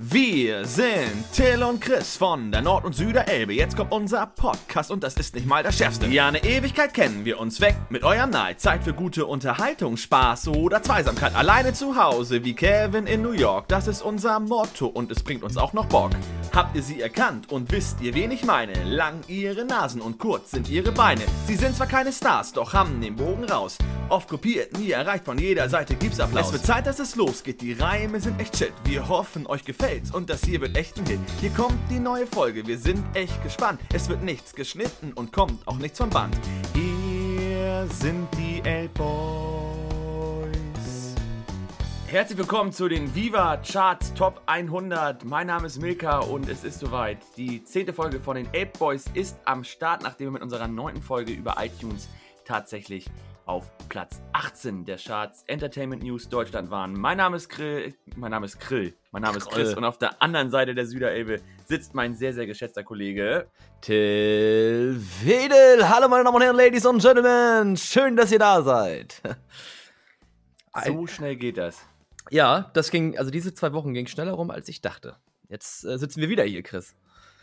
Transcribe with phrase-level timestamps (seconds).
[0.00, 3.52] Wir sind Till und Chris von der Nord- und Süderelbe.
[3.52, 6.06] Jetzt kommt unser Podcast und das ist nicht mal das Schärfste.
[6.06, 8.60] Ja, eine Ewigkeit kennen wir uns weg mit eurem Neid.
[8.60, 11.34] Zeit für gute Unterhaltung, Spaß oder Zweisamkeit.
[11.34, 13.66] Alleine zu Hause wie Kevin in New York.
[13.66, 16.12] Das ist unser Motto und es bringt uns auch noch Bock.
[16.54, 18.72] Habt ihr sie erkannt und wisst ihr, wen ich meine?
[18.84, 21.22] Lang ihre Nasen und kurz sind ihre Beine.
[21.46, 23.78] Sie sind zwar keine Stars, doch haben den Bogen raus.
[24.08, 26.46] Oft kopiert, nie erreicht, von jeder Seite gibt's Applaus.
[26.46, 28.72] Es wird Zeit, dass es losgeht, die Reime sind echt shit.
[28.84, 31.20] Wir hoffen, euch gefällt's und das hier wird echt ein Hit.
[31.40, 33.80] Hier kommt die neue Folge, wir sind echt gespannt.
[33.92, 36.36] Es wird nichts geschnitten und kommt auch nichts vom Band.
[36.74, 39.67] Hier sind die L-Boys.
[42.10, 45.26] Herzlich willkommen zu den Viva Charts Top 100.
[45.26, 47.18] Mein Name ist Milka und es ist soweit.
[47.36, 51.02] Die zehnte Folge von den Ape Boys ist am Start, nachdem wir mit unserer neunten
[51.02, 52.08] Folge über iTunes
[52.46, 53.04] tatsächlich
[53.44, 56.94] auf Platz 18 der Charts Entertainment News Deutschland waren.
[56.94, 60.22] Mein Name ist Grill, mein Name ist Grill, mein Name ist Chris und auf der
[60.22, 63.48] anderen Seite der Süderelbe sitzt mein sehr, sehr geschätzter Kollege
[63.82, 65.86] Till Wedel.
[65.86, 67.76] Hallo meine Damen und Herren, Ladies und Gentlemen.
[67.76, 69.20] Schön, dass ihr da seid.
[70.86, 71.84] So schnell geht das.
[72.30, 75.16] Ja, das ging, also diese zwei Wochen ging schneller rum, als ich dachte.
[75.48, 76.94] Jetzt äh, sitzen wir wieder hier, Chris.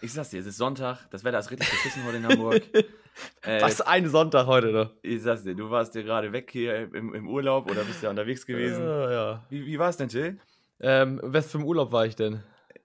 [0.02, 2.62] Ich sag's dir, es ist Sonntag, das Wetter ist richtig beschissen heute in Hamburg.
[3.42, 4.92] äh, Was ein Sonntag heute noch.
[5.02, 8.10] Ich sag's dir, du warst ja gerade weg hier im, im, Urlaub oder bist ja
[8.10, 8.84] unterwegs gewesen.
[8.84, 9.46] Ja, ja.
[9.50, 10.38] Wie, wie war's denn, Till?
[10.80, 12.44] Ähm, was für ein Urlaub war ich denn?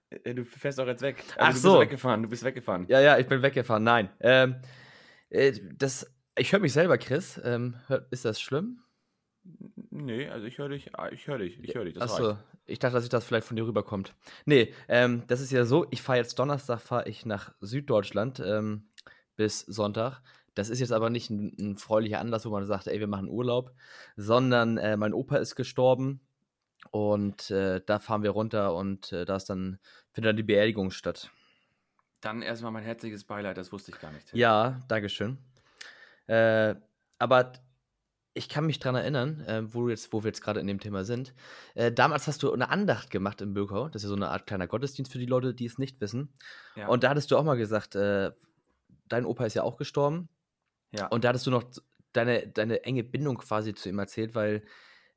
[0.09, 1.23] Äh, du fährst auch jetzt weg.
[1.37, 1.69] Also, Ach du so.
[1.73, 2.85] bist weggefahren, du bist weggefahren.
[2.87, 3.83] Ja, ja, ich bin weggefahren.
[3.83, 4.09] Nein.
[4.19, 4.55] Ähm,
[5.29, 7.39] äh, das, ich höre mich selber, Chris.
[7.43, 7.75] Ähm,
[8.09, 8.81] ist das schlimm?
[9.91, 11.95] Nee, also ich höre dich, ah, ich höre dich, ich höre dich.
[11.95, 14.15] Das Achso, ich dachte, dass ich das vielleicht von dir rüberkommt.
[14.45, 18.89] Nee, ähm, das ist ja so, ich fahre jetzt Donnerstag, fahre ich nach Süddeutschland ähm,
[19.35, 20.21] bis Sonntag.
[20.53, 23.27] Das ist jetzt aber nicht ein, ein, freulicher Anlass, wo man sagt, ey, wir machen
[23.27, 23.73] Urlaub,
[24.15, 26.21] sondern äh, mein Opa ist gestorben
[26.89, 29.77] und äh, da fahren wir runter und äh, da ist dann,
[30.13, 31.31] findet dann die Beerdigung statt.
[32.21, 34.33] Dann erstmal mein herzliches Beileid, das wusste ich gar nicht.
[34.33, 35.37] Ja, Dankeschön.
[36.27, 36.75] Äh,
[37.17, 37.51] aber
[38.33, 41.03] ich kann mich daran erinnern, äh, wo, jetzt, wo wir jetzt gerade in dem Thema
[41.03, 41.33] sind.
[41.75, 43.89] Äh, damals hast du eine Andacht gemacht im Bürgau.
[43.89, 46.33] Das ist ja so eine Art kleiner Gottesdienst für die Leute, die es nicht wissen.
[46.75, 46.87] Ja.
[46.87, 48.31] Und da hattest du auch mal gesagt, äh,
[49.09, 50.29] dein Opa ist ja auch gestorben.
[50.91, 51.07] Ja.
[51.07, 51.63] Und da hattest du noch
[52.13, 54.63] deine, deine enge Bindung quasi zu ihm erzählt, weil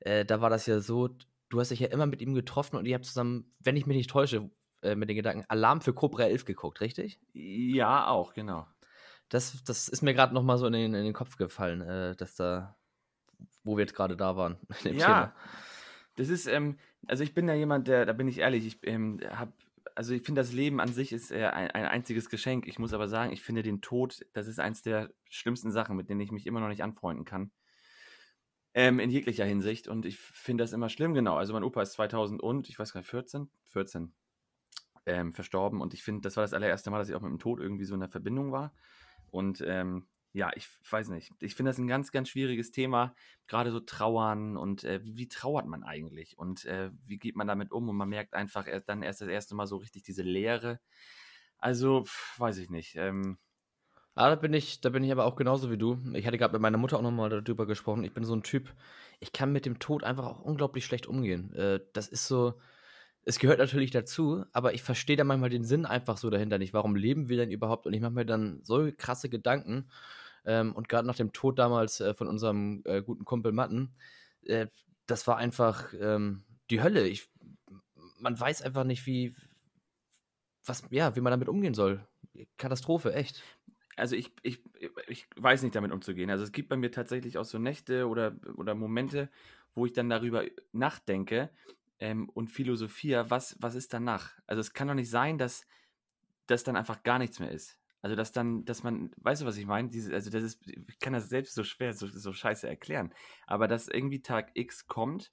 [0.01, 1.09] äh, da war das ja so,
[1.49, 3.97] du hast dich ja immer mit ihm getroffen und ihr habt zusammen, wenn ich mich
[3.97, 4.51] nicht täusche,
[4.83, 7.21] äh, mit den Gedanken Alarm für Cobra 11 geguckt, richtig?
[7.33, 8.67] Ja, auch, genau.
[9.29, 12.35] Das, das ist mir gerade nochmal so in den, in den Kopf gefallen, äh, dass
[12.35, 12.77] da
[13.63, 14.57] wo wir jetzt gerade da waren.
[14.85, 15.35] ja, Thema.
[16.17, 19.21] das ist, ähm, also ich bin ja jemand, der, da bin ich ehrlich, ich ähm,
[19.31, 19.53] habe,
[19.95, 22.67] also ich finde, das Leben an sich ist äh, ein, ein, einziges Geschenk.
[22.67, 26.09] Ich muss aber sagen, ich finde den Tod, das ist eins der schlimmsten Sachen, mit
[26.09, 27.51] denen ich mich immer noch nicht anfreunden kann.
[28.77, 29.87] Ähm, in jeglicher Hinsicht.
[29.87, 31.37] Und ich finde das immer schlimm, genau.
[31.37, 33.49] Also mein Opa ist 2000 und, ich weiß gar nicht, 14?
[33.67, 34.13] 14.
[35.07, 35.81] Ähm, verstorben.
[35.81, 37.85] Und ich finde, das war das allererste Mal, dass ich auch mit dem Tod irgendwie
[37.85, 38.75] so in der Verbindung war.
[39.31, 41.31] Und ähm, ja, ich weiß nicht.
[41.39, 43.15] Ich finde das ein ganz, ganz schwieriges Thema.
[43.47, 47.71] Gerade so Trauern und äh, wie, trauert man eigentlich und äh, wie geht man damit
[47.71, 47.89] um?
[47.89, 50.81] Und man merkt einfach erst, dann erst das erste Mal so richtig diese Leere.
[51.59, 52.97] Also, pf, weiß ich nicht.
[52.97, 53.39] Ähm,
[54.17, 55.99] Ah, da bin ich, da bin ich aber auch genauso wie du.
[56.13, 58.05] Ich hatte gerade mit meiner Mutter auch nochmal darüber gesprochen.
[58.05, 58.73] Ich bin so ein Typ,
[59.19, 61.53] ich kann mit dem Tod einfach auch unglaublich schlecht umgehen.
[61.55, 62.55] Äh, das ist so,
[63.25, 66.75] es gehört natürlich dazu, aber ich verstehe da manchmal den Sinn einfach so dahinter nicht.
[66.75, 67.87] Warum leben wir denn überhaupt?
[67.87, 69.89] Und ich mache mir dann so krasse Gedanken.
[70.45, 73.95] Ähm, und gerade nach dem Tod damals äh, von unserem äh, guten Kumpel Matten,
[74.45, 74.67] äh,
[75.07, 77.07] das war einfach ähm, die Hölle.
[77.07, 77.31] Ich,
[78.19, 79.35] man weiß einfach nicht, wie,
[80.65, 82.07] was, ja, wie man damit umgehen soll.
[82.57, 83.43] Katastrophe, echt
[83.97, 84.61] also ich, ich,
[85.07, 86.31] ich weiß nicht damit umzugehen.
[86.31, 89.31] Also es gibt bei mir tatsächlich auch so Nächte oder, oder Momente,
[89.75, 91.51] wo ich dann darüber nachdenke
[91.99, 94.33] ähm, und philosophiere, was, was ist danach?
[94.47, 95.67] Also es kann doch nicht sein, dass
[96.47, 97.79] das dann einfach gar nichts mehr ist.
[98.05, 99.89] Also dass dann, dass man, weißt du, was ich meine?
[99.89, 103.15] Diese, also das ist, ich kann das selbst so schwer, so, so scheiße erklären.
[103.47, 105.33] Aber dass irgendwie Tag X kommt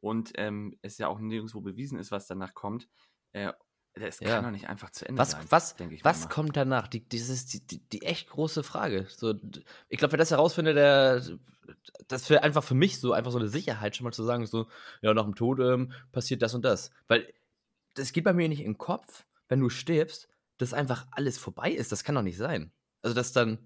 [0.00, 2.88] und ähm, es ja auch nirgendwo bewiesen ist, was danach kommt,
[3.30, 3.52] äh,
[3.94, 4.42] das kann ja.
[4.42, 5.46] doch nicht einfach zu Ende was, sein.
[5.50, 6.88] Was, was kommt danach?
[6.88, 9.06] Die, das ist die, die, die echt große Frage.
[9.08, 9.34] So,
[9.88, 11.22] ich glaube, wer das herausfindet, der,
[12.08, 14.66] das wäre einfach für mich so einfach so eine Sicherheit, schon mal zu sagen, so,
[15.02, 16.90] ja, nach dem Tod ähm, passiert das und das.
[17.06, 17.32] Weil
[17.94, 21.70] das geht bei mir nicht in den Kopf, wenn du stirbst, dass einfach alles vorbei
[21.70, 21.92] ist.
[21.92, 22.72] Das kann doch nicht sein.
[23.02, 23.58] Also, dass dann.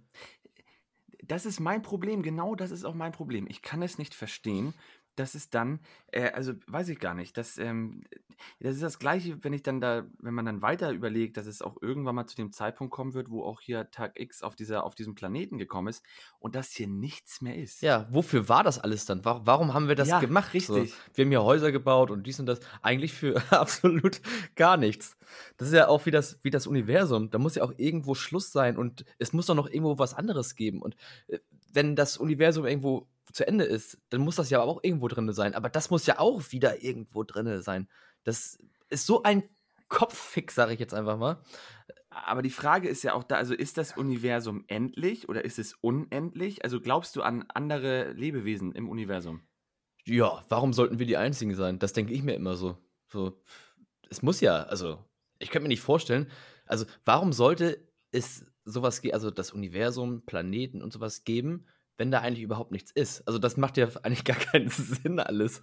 [1.24, 3.46] Das ist mein Problem, genau das ist auch mein Problem.
[3.48, 4.74] Ich kann es nicht verstehen,
[5.16, 8.04] das ist dann, äh, also weiß ich gar nicht, das, ähm,
[8.60, 11.62] das ist das Gleiche, wenn ich dann da, wenn man dann weiter überlegt, dass es
[11.62, 14.84] auch irgendwann mal zu dem Zeitpunkt kommen wird, wo auch hier Tag X auf, dieser,
[14.84, 16.02] auf diesem Planeten gekommen ist
[16.38, 17.82] und das hier nichts mehr ist.
[17.82, 19.24] Ja, wofür war das alles dann?
[19.24, 20.54] Warum, warum haben wir das Ja, gemacht?
[20.54, 20.92] richtig.
[20.92, 22.60] So, wir haben hier Häuser gebaut und dies und das.
[22.80, 24.20] Eigentlich für absolut
[24.56, 25.16] gar nichts.
[25.56, 27.30] Das ist ja auch wie das, wie das Universum.
[27.30, 30.54] Da muss ja auch irgendwo Schluss sein und es muss doch noch irgendwo was anderes
[30.54, 30.80] geben.
[30.82, 30.96] Und
[31.28, 31.38] äh,
[31.72, 35.54] wenn das Universum irgendwo zu Ende ist, dann muss das ja auch irgendwo drin sein.
[35.54, 37.88] Aber das muss ja auch wieder irgendwo drin sein.
[38.24, 38.58] Das
[38.88, 39.44] ist so ein
[39.88, 41.42] Kopffick, sage ich jetzt einfach mal.
[42.10, 45.74] Aber die Frage ist ja auch da, also ist das Universum endlich oder ist es
[45.74, 46.64] unendlich?
[46.64, 49.42] Also glaubst du an andere Lebewesen im Universum?
[50.04, 51.78] Ja, warum sollten wir die Einzigen sein?
[51.78, 52.76] Das denke ich mir immer so.
[53.08, 53.40] So,
[54.10, 55.04] es muss ja, also,
[55.38, 56.30] ich könnte mir nicht vorstellen,
[56.66, 62.20] also, warum sollte es sowas geben, also das Universum, Planeten und sowas geben, wenn da
[62.20, 63.26] eigentlich überhaupt nichts ist?
[63.26, 65.62] Also, das macht ja eigentlich gar keinen Sinn alles.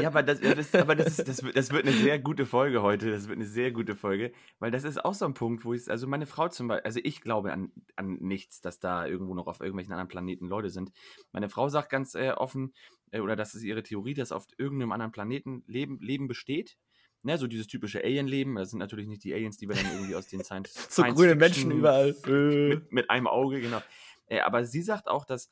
[0.00, 2.82] Ja, aber das, das, aber das, ist, das, wird, das wird eine sehr gute Folge
[2.82, 3.10] heute.
[3.10, 5.90] Das wird eine sehr gute Folge, weil das ist auch so ein Punkt, wo ich,
[5.90, 9.46] also meine Frau zum Beispiel, also ich glaube an, an nichts, dass da irgendwo noch
[9.46, 10.92] auf irgendwelchen anderen Planeten Leute sind.
[11.32, 12.72] Meine Frau sagt ganz äh, offen,
[13.10, 16.76] äh, oder das ist ihre Theorie, dass auf irgendeinem anderen Planeten Leben, Leben besteht.
[17.22, 18.54] Ne, so dieses typische Alien-Leben.
[18.54, 21.18] Das sind natürlich nicht die Aliens, die wir dann irgendwie aus den Science So Science
[21.18, 22.16] grüne Menschen überall.
[22.24, 23.82] Mit, mit einem Auge, genau.
[24.30, 25.50] Äh, aber sie sagt auch, dass,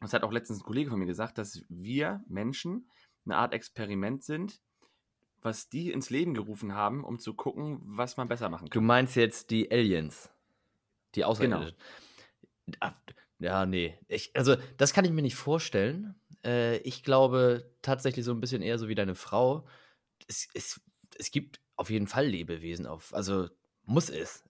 [0.00, 2.90] das hat auch letztens ein Kollege von mir gesagt, dass wir Menschen
[3.24, 4.60] eine Art Experiment sind,
[5.42, 8.86] was die ins Leben gerufen haben, um zu gucken, was man besser machen Du kann.
[8.86, 10.30] meinst jetzt die Aliens?
[11.14, 11.76] Die Außerirdischen?
[12.80, 12.94] Ah,
[13.38, 13.98] Ja, nee.
[14.08, 16.14] Ich, also, das kann ich mir nicht vorstellen.
[16.44, 19.66] Äh, ich glaube tatsächlich so ein bisschen eher so wie deine Frau.
[20.26, 20.80] Es, es,
[21.18, 23.14] es gibt auf jeden Fall Lebewesen auf.
[23.14, 23.48] Also,
[23.84, 24.42] muss es.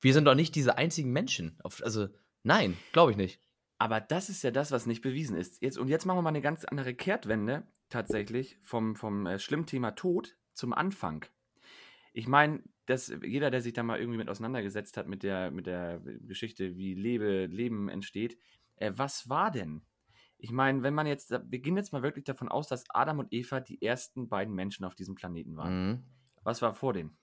[0.00, 1.58] Wir sind doch nicht diese einzigen Menschen.
[1.62, 2.08] Auf, also,
[2.42, 3.40] nein, glaube ich nicht.
[3.78, 5.60] Aber das ist ja das, was nicht bewiesen ist.
[5.60, 9.66] Jetzt, und jetzt machen wir mal eine ganz andere Kehrtwende tatsächlich vom, vom äh, schlimmen
[9.66, 11.24] Thema Tod zum Anfang.
[12.12, 15.66] Ich meine, dass jeder, der sich da mal irgendwie mit auseinandergesetzt hat mit der, mit
[15.66, 18.38] der Geschichte, wie Lebe, Leben entsteht,
[18.76, 19.82] äh, was war denn?
[20.38, 23.32] Ich meine, wenn man jetzt, wir gehen jetzt mal wirklich davon aus, dass Adam und
[23.32, 25.88] Eva die ersten beiden Menschen auf diesem Planeten waren.
[25.88, 26.04] Mhm.
[26.42, 27.16] Was war vor denen?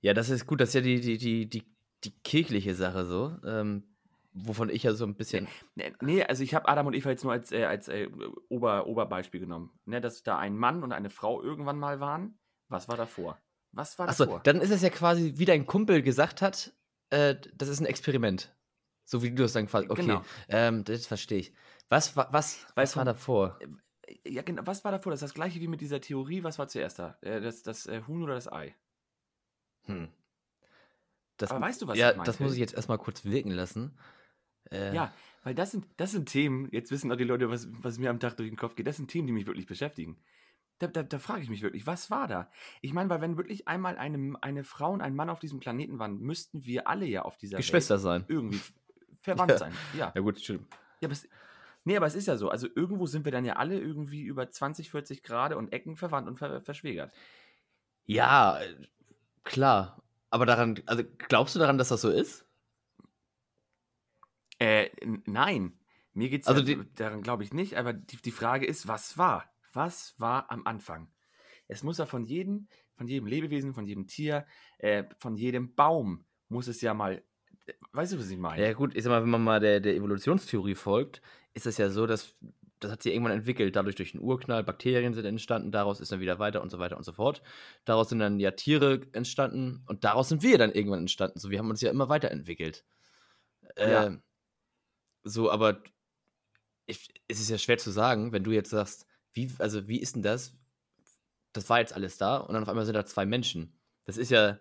[0.00, 0.60] Ja, das ist gut.
[0.60, 1.64] Das ist ja die, die, die, die,
[2.04, 3.36] die kirchliche Sache so.
[3.44, 3.93] Ähm,
[4.34, 5.48] wovon ich ja so ein bisschen.
[5.74, 8.08] Nee, Nee, also ich habe Adam und Eva jetzt nur als, äh, als äh,
[8.48, 9.70] Ober, Oberbeispiel genommen.
[9.86, 12.38] Ne, dass da ein Mann und eine Frau irgendwann mal waren.
[12.68, 13.38] Was war davor?
[13.72, 14.40] Was war Achso, davor?
[14.44, 16.72] dann ist es ja quasi, wie dein Kumpel gesagt hat,
[17.10, 18.54] äh, das ist ein Experiment.
[19.04, 19.86] So wie du es dann quasi.
[19.88, 20.24] Okay, Genau.
[20.48, 21.54] ähm, das verstehe ich.
[21.88, 23.58] Was, wa- was, was Weißt war davor?
[24.26, 24.62] Ja, genau.
[24.66, 25.12] Was war davor?
[25.12, 26.42] Das ist das gleiche wie mit dieser Theorie.
[26.42, 27.18] Was war zuerst da?
[27.20, 28.74] Äh, das das äh, Huhn oder das Ei?
[29.86, 30.08] Hm.
[31.36, 32.30] Das, Aber weißt du, was ja, ich meinte?
[32.30, 33.98] das muss ich jetzt erstmal kurz wirken lassen.
[34.70, 35.12] Äh, Ja,
[35.42, 38.20] weil das sind, das sind Themen, jetzt wissen auch die Leute, was, was mir am
[38.20, 40.16] Tag durch den Kopf geht, das sind Themen, die mich wirklich beschäftigen.
[40.78, 42.50] Da, da, da frage ich mich wirklich, was war da?
[42.80, 45.98] Ich meine, weil wenn wirklich einmal eine, eine Frau und ein Mann auf diesem Planeten
[45.98, 48.24] waren, müssten wir alle ja auf dieser Geschwister Welt sein.
[48.28, 48.60] irgendwie
[49.20, 49.58] verwandt Ja.
[49.58, 49.72] sein.
[49.96, 50.12] Ja.
[50.14, 50.66] Ja, gut, stimmt.
[51.00, 51.28] ja aber es,
[51.84, 52.48] nee, aber es ist ja so.
[52.48, 56.26] Also irgendwo sind wir dann ja alle irgendwie über 20, 40 Grad und Ecken verwandt
[56.26, 57.12] und ver, verschwägert.
[58.06, 58.74] Ja, äh,
[59.44, 60.02] klar.
[60.30, 62.43] Aber daran, also glaubst du daran, dass das so ist?
[65.04, 65.78] Äh, nein.
[66.12, 69.18] Mir geht's Also ja, die- daran glaube ich nicht, aber die, die Frage ist, was
[69.18, 69.44] war?
[69.72, 71.08] Was war am Anfang?
[71.66, 74.46] Es muss ja von jedem, von jedem Lebewesen, von jedem Tier,
[74.78, 77.22] äh, von jedem Baum muss es ja mal.
[77.92, 78.62] Weißt du, was ich meine?
[78.62, 81.22] Ja, gut, ich sag mal, wenn man mal der, der Evolutionstheorie folgt,
[81.54, 82.36] ist es ja so, dass
[82.80, 86.20] das hat sich irgendwann entwickelt, dadurch durch den Urknall, Bakterien sind entstanden, daraus ist dann
[86.20, 87.42] wieder weiter und so weiter und so fort.
[87.86, 91.38] Daraus sind dann ja Tiere entstanden und daraus sind wir dann irgendwann entstanden.
[91.38, 92.84] So, wir haben uns ja immer weiterentwickelt.
[93.78, 94.06] Ja.
[94.06, 94.22] Ähm,
[95.24, 95.82] so, aber
[96.86, 100.14] ich, es ist ja schwer zu sagen, wenn du jetzt sagst, wie, also wie ist
[100.14, 100.56] denn das?
[101.52, 103.78] Das war jetzt alles da und dann auf einmal sind da zwei Menschen.
[104.04, 104.58] Das ist ja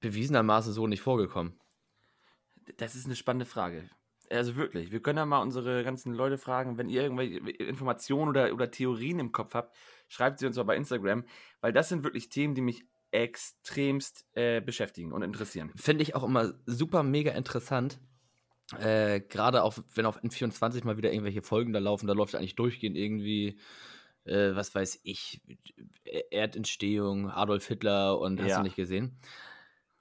[0.00, 1.58] bewiesenermaßen so nicht vorgekommen.
[2.76, 3.88] Das ist eine spannende Frage.
[4.30, 8.52] Also wirklich, wir können ja mal unsere ganzen Leute fragen, wenn ihr irgendwelche Informationen oder,
[8.52, 9.74] oder Theorien im Kopf habt,
[10.08, 11.24] schreibt sie uns mal bei Instagram,
[11.62, 15.72] weil das sind wirklich Themen, die mich extremst äh, beschäftigen und interessieren.
[15.76, 17.98] Finde ich auch immer super mega interessant.
[18.78, 22.54] Äh, Gerade auch, wenn auf N24 mal wieder irgendwelche Folgen da laufen, da läuft eigentlich
[22.56, 23.58] durchgehend irgendwie,
[24.24, 25.40] äh, was weiß ich,
[26.30, 28.56] Erdentstehung, Adolf Hitler und hast Ja.
[28.58, 29.18] du nicht gesehen.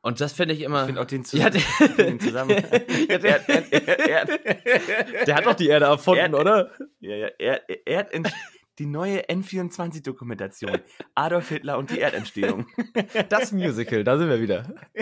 [0.02, 0.82] Und das finde ich immer.
[0.82, 2.64] Ich finde auch den, Ja, Zus der- find den Zusammenhang.
[3.10, 4.30] Ja, der- Erd- Erd- Erd-
[5.28, 6.72] Der hat doch die Erde erfunden, Erd- oder?
[7.00, 8.32] Ja, ja, Erd, Erdent
[8.80, 10.80] die neue N24-Dokumentation.
[11.16, 12.68] Adolf Hitler und die Erdentstehung.
[13.30, 14.76] Das Musical, da sind wir wieder.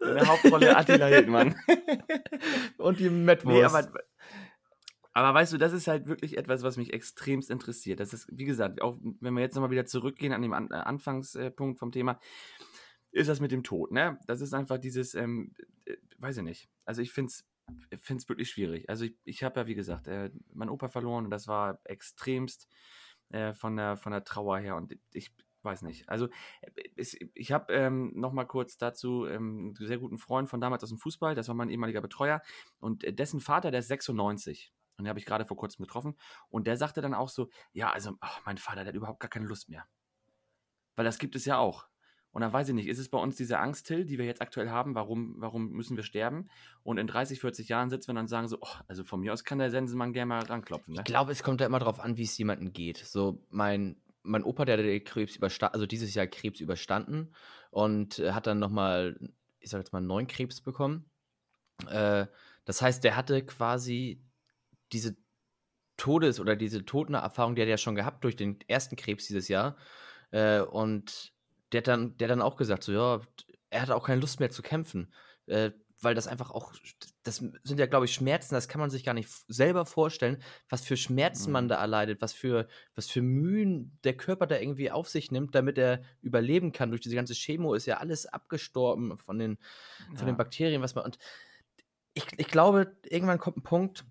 [0.00, 1.56] In der Hauptrolle Attila Hildmann.
[2.78, 3.56] Und die Metwurst.
[3.56, 3.90] Nee, aber,
[5.12, 8.00] Aber weißt du, das ist halt wirklich etwas, was mich extremst interessiert.
[8.00, 10.74] Das ist, wie gesagt, auch wenn wir jetzt nochmal wieder zurückgehen an den an, äh,
[10.74, 12.20] Anfangspunkt vom Thema,
[13.10, 14.18] ist das mit dem Tod, ne?
[14.26, 15.54] Das ist einfach dieses, ähm,
[15.86, 16.68] äh, weiß ich nicht.
[16.84, 17.44] Also ich finde es
[18.00, 18.88] finde es wirklich schwierig.
[18.88, 22.68] Also ich, ich habe ja, wie gesagt, äh, meinen Opa verloren und das war extremst
[23.30, 25.32] äh, von, der, von der Trauer her und ich
[25.62, 26.08] weiß nicht.
[26.08, 26.28] Also
[26.96, 30.90] es, ich habe ähm, noch kurz dazu ähm, einen sehr guten Freund von damals aus
[30.90, 32.42] dem Fußball, das war mein ehemaliger Betreuer
[32.78, 36.16] und dessen Vater, der ist 96 und den habe ich gerade vor kurzem getroffen.
[36.50, 39.30] Und der sagte dann auch so: Ja, also, ach, mein Vater, der hat überhaupt gar
[39.30, 39.86] keine Lust mehr.
[40.96, 41.86] Weil das gibt es ja auch.
[42.38, 44.40] Und dann weiß ich nicht, ist es bei uns diese Angst, Till, die wir jetzt
[44.40, 46.48] aktuell haben, warum, warum müssen wir sterben?
[46.84, 49.32] Und in 30, 40 Jahren sitzen wir dann und sagen so, oh, also von mir
[49.32, 50.94] aus kann der Sensenmann gerne mal ranklopfen.
[50.94, 51.00] Ne?
[51.00, 52.98] Ich glaube, es kommt ja immer darauf an, wie es jemandem geht.
[52.98, 57.34] So, mein, mein Opa, der hat Krebs überstanden, also dieses Jahr Krebs überstanden
[57.72, 59.18] und äh, hat dann nochmal,
[59.58, 61.10] ich sag jetzt mal, neun Krebs bekommen.
[61.90, 62.26] Äh,
[62.66, 64.22] das heißt, der hatte quasi
[64.92, 65.16] diese
[65.96, 69.48] Todes- oder diese Totenerfahrung, die hat er ja schon gehabt durch den ersten Krebs dieses
[69.48, 69.76] Jahr.
[70.30, 71.32] Äh, und
[71.72, 73.20] der hat, dann, der hat dann auch gesagt, so, ja,
[73.70, 75.12] er hat auch keine Lust mehr zu kämpfen.
[75.46, 76.72] Äh, weil das einfach auch,
[77.24, 80.84] das sind ja, glaube ich, Schmerzen, das kann man sich gar nicht selber vorstellen, was
[80.84, 81.68] für Schmerzen man mhm.
[81.68, 85.76] da erleidet, was für, was für Mühen der Körper da irgendwie auf sich nimmt, damit
[85.76, 86.90] er überleben kann.
[86.90, 89.58] Durch diese ganze Chemo ist ja alles abgestorben von den,
[90.14, 90.26] von ja.
[90.26, 91.04] den Bakterien, was man.
[91.04, 91.18] Und
[92.14, 94.04] ich, ich glaube, irgendwann kommt ein Punkt,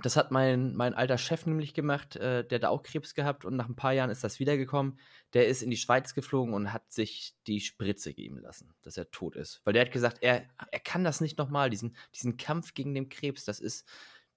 [0.00, 3.56] das hat mein, mein alter Chef nämlich gemacht, äh, der da auch Krebs gehabt und
[3.56, 4.98] nach ein paar Jahren ist das wiedergekommen.
[5.34, 9.10] Der ist in die Schweiz geflogen und hat sich die Spritze geben lassen, dass er
[9.10, 9.60] tot ist.
[9.64, 13.08] Weil der hat gesagt, er, er kann das nicht nochmal, diesen, diesen Kampf gegen den
[13.10, 13.86] Krebs, das ist,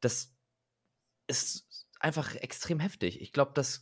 [0.01, 0.33] das
[1.27, 3.21] ist einfach extrem heftig.
[3.21, 3.81] Ich glaube, dass,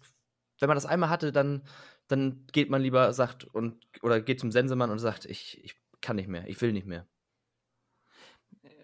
[0.59, 1.63] wenn man das einmal hatte, dann,
[2.07, 6.17] dann geht man lieber, sagt, und, oder geht zum Sensemann und sagt, ich, ich kann
[6.17, 7.07] nicht mehr, ich will nicht mehr.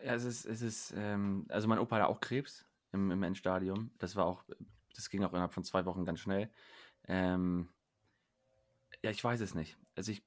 [0.03, 3.91] Ja, es ist, es ist, ähm, also mein Opa hat auch Krebs im, im Endstadium.
[3.97, 4.43] Das war auch,
[4.95, 6.51] das ging auch innerhalb von zwei Wochen ganz schnell.
[7.07, 7.69] Ähm,
[9.03, 9.77] ja, ich weiß es nicht.
[9.95, 10.23] Also ich,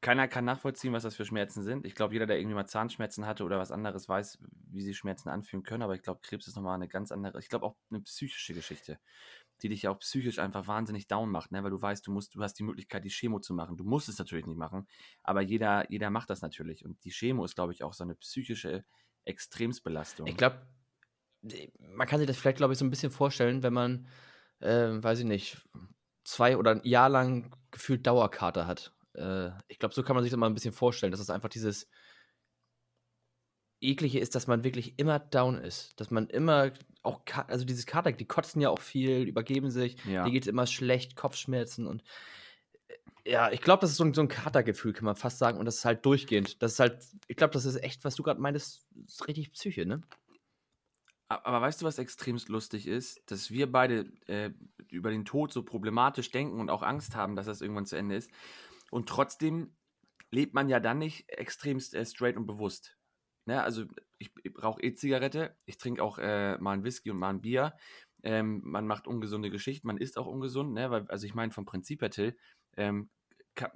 [0.00, 1.86] keiner kann nachvollziehen, was das für Schmerzen sind.
[1.86, 4.38] Ich glaube, jeder, der irgendwie mal Zahnschmerzen hatte oder was anderes, weiß,
[4.70, 5.82] wie sie Schmerzen anfühlen können.
[5.82, 8.98] Aber ich glaube, Krebs ist nochmal eine ganz andere, ich glaube auch eine psychische Geschichte,
[9.62, 11.62] die dich ja auch psychisch einfach wahnsinnig down macht, ne?
[11.62, 13.76] weil du weißt, du musst, du hast die Möglichkeit, die Chemo zu machen.
[13.76, 14.86] Du musst es natürlich nicht machen,
[15.22, 16.84] aber jeder, jeder macht das natürlich.
[16.84, 18.84] Und die Chemo ist, glaube ich, auch so eine psychische
[19.24, 20.26] Extremsbelastung.
[20.26, 20.66] Ich glaube,
[21.42, 24.08] man kann sich das vielleicht, glaube ich, so ein bisschen vorstellen, wenn man,
[24.60, 25.58] äh, weiß ich nicht,
[26.24, 28.92] zwei oder ein Jahr lang gefühlt Dauerkarte hat.
[29.14, 31.48] Äh, ich glaube, so kann man sich das mal ein bisschen vorstellen, dass es einfach
[31.48, 31.88] dieses
[33.80, 38.12] eklige ist, dass man wirklich immer down ist, dass man immer auch, also dieses Kater,
[38.12, 40.24] die kotzen ja auch viel, übergeben sich, ja.
[40.24, 42.02] die geht immer schlecht, Kopfschmerzen und
[42.88, 45.58] äh, ja, ich glaube, das ist so ein, so ein Katergefühl, kann man fast sagen,
[45.58, 46.60] und das ist halt durchgehend.
[46.62, 49.86] Das ist halt, ich glaube, das ist echt, was du gerade meintest, ist richtig Psyche,
[49.86, 50.02] ne?
[51.28, 53.20] Aber weißt du, was extremst lustig ist?
[53.30, 54.50] Dass wir beide äh,
[54.90, 58.16] über den Tod so problematisch denken und auch Angst haben, dass das irgendwann zu Ende
[58.16, 58.30] ist.
[58.90, 59.76] Und trotzdem
[60.30, 62.96] lebt man ja dann nicht extremst äh, straight und bewusst.
[63.46, 63.62] Ne?
[63.62, 63.84] Also
[64.18, 67.76] ich, ich rauche E-Zigarette, ich trinke auch äh, mal ein Whisky und mal ein Bier.
[68.22, 70.72] Ähm, man macht ungesunde Geschichten, man isst auch ungesund.
[70.72, 70.90] Ne?
[70.90, 72.36] Weil, also ich meine, vom Prinzip her, Till,
[72.76, 73.10] ähm,
[73.54, 73.70] kann,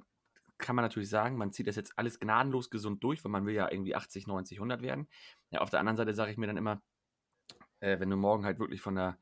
[0.57, 3.53] kann, man natürlich sagen, man zieht das jetzt alles gnadenlos gesund durch, weil man will
[3.53, 5.07] ja irgendwie 80, 90, 100 werden.
[5.51, 6.81] Ja, auf der anderen Seite sage ich mir dann immer,
[7.83, 9.17] äh, wenn du morgen halt wirklich von der,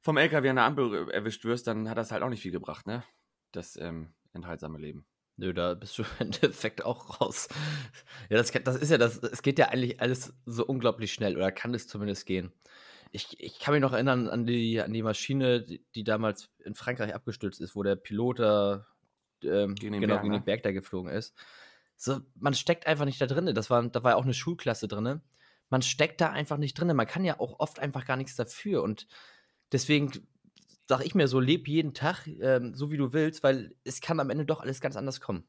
[0.00, 2.86] vom LKW an der Ampel erwischt wirst, dann hat das halt auch nicht viel gebracht,
[2.86, 3.04] ne?
[3.52, 5.06] Das ähm, enthaltsame Leben.
[5.36, 7.48] Nö, da bist du im Endeffekt auch raus.
[8.28, 11.52] Ja, das, das ist ja das, es geht ja eigentlich alles so unglaublich schnell, oder
[11.52, 12.52] kann es zumindest gehen.
[13.12, 16.74] Ich, ich kann mich noch erinnern an die, an die Maschine, die, die damals in
[16.74, 18.86] Frankreich abgestürzt ist, wo der Pilot da
[19.42, 20.44] ähm, gegen, den genau, Berg, gegen den ne?
[20.44, 21.34] Berg da geflogen ist.
[21.96, 23.54] So, man steckt einfach nicht da drin.
[23.54, 25.20] Das war, da war ja auch eine Schulklasse drin
[25.72, 26.94] man steckt da einfach nicht drin.
[26.94, 28.82] Man kann ja auch oft einfach gar nichts dafür.
[28.82, 29.08] Und
[29.72, 30.12] deswegen
[30.86, 34.20] sage ich mir so, leb jeden Tag ähm, so, wie du willst, weil es kann
[34.20, 35.48] am Ende doch alles ganz anders kommen.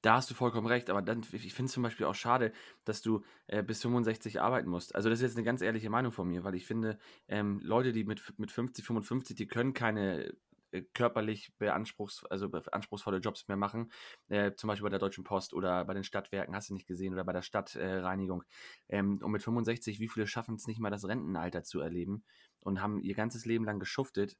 [0.00, 2.52] Da hast du vollkommen recht, aber dann, ich finde es zum Beispiel auch schade,
[2.84, 4.94] dass du äh, bis 65 arbeiten musst.
[4.94, 7.92] Also das ist jetzt eine ganz ehrliche Meinung von mir, weil ich finde, ähm, Leute,
[7.92, 10.34] die mit, mit 50, 55, die können keine
[10.82, 13.90] körperlich beanspruchs also anspruchsvolle Jobs mehr machen.
[14.28, 17.12] Äh, zum Beispiel bei der Deutschen Post oder bei den Stadtwerken, hast du nicht gesehen,
[17.12, 18.42] oder bei der Stadtreinigung.
[18.88, 22.24] Äh, ähm, und mit 65, wie viele schaffen es nicht mal, das Rentenalter zu erleben
[22.60, 24.36] und haben ihr ganzes Leben lang geschuftet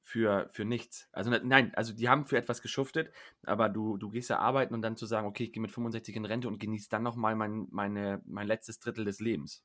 [0.00, 1.08] für, für nichts.
[1.12, 3.12] Also nein, also die haben für etwas geschuftet,
[3.44, 6.16] aber du, du gehst ja arbeiten und dann zu sagen, okay, ich gehe mit 65
[6.16, 9.64] in Rente und genieße dann nochmal mein, mein letztes Drittel des Lebens.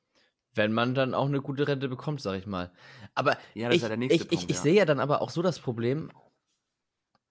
[0.54, 2.70] Wenn man dann auch eine gute Rente bekommt, sag ich mal.
[3.14, 5.58] Aber ja, ich, ja ich, Punkt, ich, ich, sehe ja dann aber auch so das
[5.58, 6.10] Problem,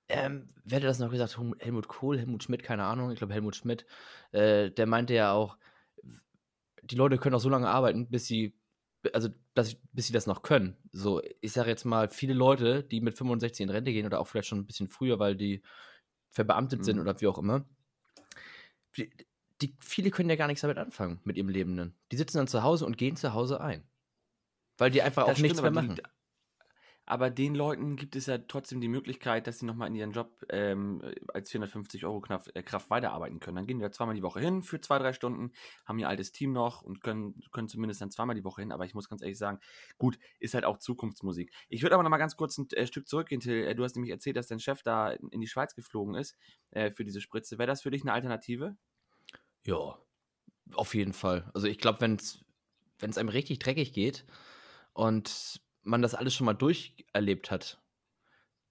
[0.09, 1.37] ähm, wer hat das noch gesagt?
[1.59, 3.85] Helmut Kohl, Helmut Schmidt, keine Ahnung, ich glaube Helmut Schmidt,
[4.31, 5.57] äh, der meinte ja auch,
[6.83, 8.53] die Leute können auch so lange arbeiten, bis sie,
[9.13, 10.77] also dass, bis sie das noch können.
[10.91, 14.27] So, ich sage jetzt mal, viele Leute, die mit 65 in Rente gehen oder auch
[14.27, 15.63] vielleicht schon ein bisschen früher, weil die
[16.31, 16.83] verbeamtet mhm.
[16.83, 17.65] sind oder wie auch immer,
[18.97, 19.09] die,
[19.63, 21.95] die, viele können ja gar nichts damit anfangen mit ihrem Lebenden.
[22.11, 23.87] Die sitzen dann zu Hause und gehen zu Hause ein.
[24.77, 25.95] Weil die einfach das auch stimmt, nichts mehr machen.
[25.95, 26.01] Die,
[27.05, 30.45] aber den Leuten gibt es ja trotzdem die Möglichkeit, dass sie nochmal in ihren Job
[30.49, 31.01] ähm,
[31.33, 33.55] als 450 Euro Kraft, äh, Kraft weiterarbeiten können.
[33.55, 35.51] Dann gehen die ja zweimal die Woche hin für zwei, drei Stunden,
[35.85, 38.71] haben ihr altes Team noch und können, können zumindest dann zweimal die Woche hin.
[38.71, 39.59] Aber ich muss ganz ehrlich sagen,
[39.97, 41.53] gut, ist halt auch Zukunftsmusik.
[41.69, 43.65] Ich würde aber nochmal ganz kurz ein äh, Stück zurückgehen, Till.
[43.65, 46.37] Äh, du hast nämlich erzählt, dass dein Chef da in die Schweiz geflogen ist
[46.71, 47.57] äh, für diese Spritze.
[47.57, 48.77] Wäre das für dich eine Alternative?
[49.65, 49.97] Ja,
[50.73, 51.49] auf jeden Fall.
[51.53, 54.25] Also ich glaube, wenn es einem richtig dreckig geht
[54.93, 57.81] und man das alles schon mal durcherlebt hat,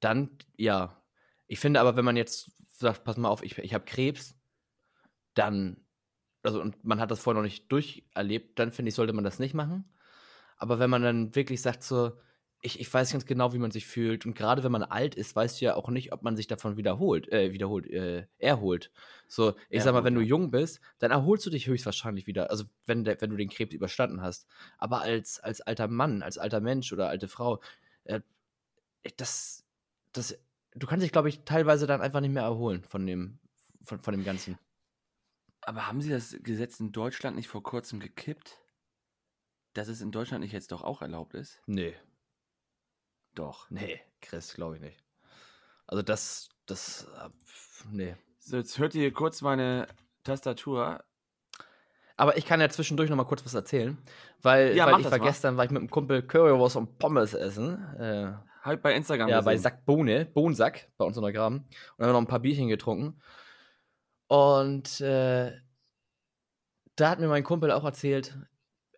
[0.00, 1.02] dann ja.
[1.46, 4.36] Ich finde aber, wenn man jetzt sagt, pass mal auf, ich, ich habe Krebs,
[5.34, 5.86] dann,
[6.42, 9.38] also und man hat das vorher noch nicht durcherlebt, dann finde ich, sollte man das
[9.38, 9.84] nicht machen.
[10.58, 12.12] Aber wenn man dann wirklich sagt, so,
[12.64, 14.24] ich, ich weiß ganz genau, wie man sich fühlt.
[14.24, 16.76] Und gerade wenn man alt ist, weißt du ja auch nicht, ob man sich davon
[16.76, 18.92] wiederholt, äh, wiederholt, äh, erholt.
[19.26, 22.50] So, ich erholt, sag mal, wenn du jung bist, dann erholst du dich höchstwahrscheinlich wieder.
[22.50, 24.46] Also wenn, der, wenn du den Krebs überstanden hast.
[24.78, 27.60] Aber als, als alter Mann, als alter Mensch oder alte Frau,
[28.04, 28.20] äh,
[29.16, 29.64] das,
[30.12, 30.38] das,
[30.76, 33.40] du kannst dich, glaube ich, teilweise dann einfach nicht mehr erholen von dem,
[33.82, 34.56] von, von dem Ganzen.
[35.62, 38.58] Aber haben Sie das Gesetz in Deutschland nicht vor kurzem gekippt?
[39.74, 41.60] Dass es in Deutschland nicht jetzt doch auch erlaubt ist?
[41.66, 41.96] Nee,
[43.34, 43.70] doch.
[43.70, 45.02] Nee, Chris, glaube ich nicht.
[45.86, 47.28] Also das, das, äh,
[47.90, 48.16] nee.
[48.38, 49.86] So, jetzt hört ihr kurz meine
[50.24, 51.02] Tastatur.
[52.16, 53.98] Aber ich kann ja zwischendurch noch mal kurz was erzählen,
[54.42, 55.24] weil, ja, weil ich war mal.
[55.24, 57.82] gestern, war ich mit einem Kumpel Currywurst und Pommes essen.
[57.98, 59.44] Äh, halt bei Instagram Ja, gesehen.
[59.46, 61.56] bei Sack Bohne, Bohnsack, bei uns in der Graben.
[61.56, 63.20] Und dann haben wir noch ein paar Bierchen getrunken.
[64.28, 65.52] Und äh,
[66.96, 68.36] da hat mir mein Kumpel auch erzählt,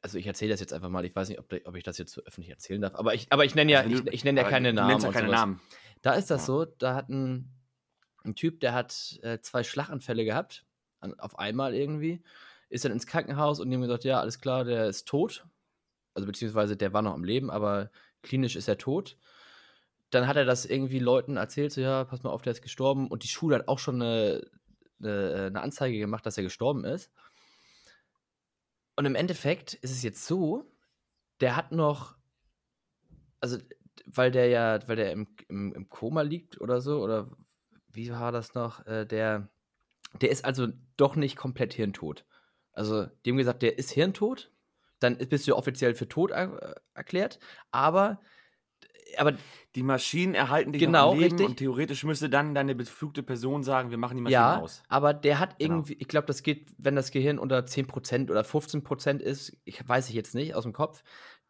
[0.04, 2.12] also ich erzähle das jetzt einfach mal, ich weiß nicht, ob, ob, ich das jetzt
[2.12, 4.46] so öffentlich erzählen darf, aber ich, aber ich nenne ja, also ich, ich nenne ja
[4.46, 5.00] keine Namen.
[5.00, 5.62] Ja keine Namen.
[6.02, 6.46] Da ist das ja.
[6.46, 7.48] so, da hat ein,
[8.22, 10.66] ein Typ, der hat äh, zwei Schlaganfälle gehabt,
[11.00, 12.22] an, auf einmal irgendwie,
[12.68, 15.46] ist dann ins Krankenhaus und die haben gesagt, ja, alles klar, der ist tot.
[16.12, 19.16] Also beziehungsweise der war noch am Leben, aber klinisch ist er tot.
[20.10, 23.08] Dann hat er das irgendwie Leuten erzählt, so ja, pass mal auf, der ist gestorben.
[23.08, 24.42] Und die Schule hat auch schon eine,
[25.02, 27.10] eine, eine Anzeige gemacht, dass er gestorben ist.
[28.96, 30.70] Und im Endeffekt ist es jetzt so,
[31.40, 32.16] der hat noch,
[33.40, 33.58] also,
[34.06, 37.30] weil der ja, weil der im, im, im Koma liegt oder so, oder
[37.88, 38.86] wie war das noch?
[38.86, 39.48] Äh, der,
[40.20, 42.24] der ist also doch nicht komplett hirntot.
[42.72, 44.52] Also, haben gesagt, der ist hirntot,
[44.98, 47.38] dann bist du offiziell für tot er erklärt,
[47.70, 48.20] aber
[49.16, 49.34] aber
[49.74, 51.46] die Maschinen erhalten dich genau, am Leben richtig.
[51.46, 54.82] und theoretisch müsste dann deine befugte Person sagen, wir machen die Maschine ja, aus.
[54.88, 55.74] aber der hat genau.
[55.74, 60.08] irgendwie, ich glaube, das geht, wenn das Gehirn unter 10% oder 15% ist, ich weiß
[60.08, 61.02] ich jetzt nicht aus dem Kopf,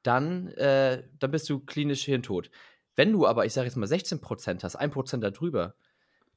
[0.02, 2.50] dann, äh, dann bist du klinisch hirntot.
[2.96, 5.74] Wenn du aber, ich sage jetzt mal 16% hast, 1% darüber,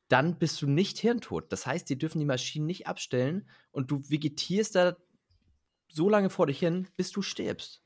[0.07, 1.51] dann bist du nicht hirntot.
[1.51, 4.95] Das heißt, die dürfen die Maschinen nicht abstellen und du vegetierst da
[5.89, 7.83] so lange vor dich hin, bis du stirbst.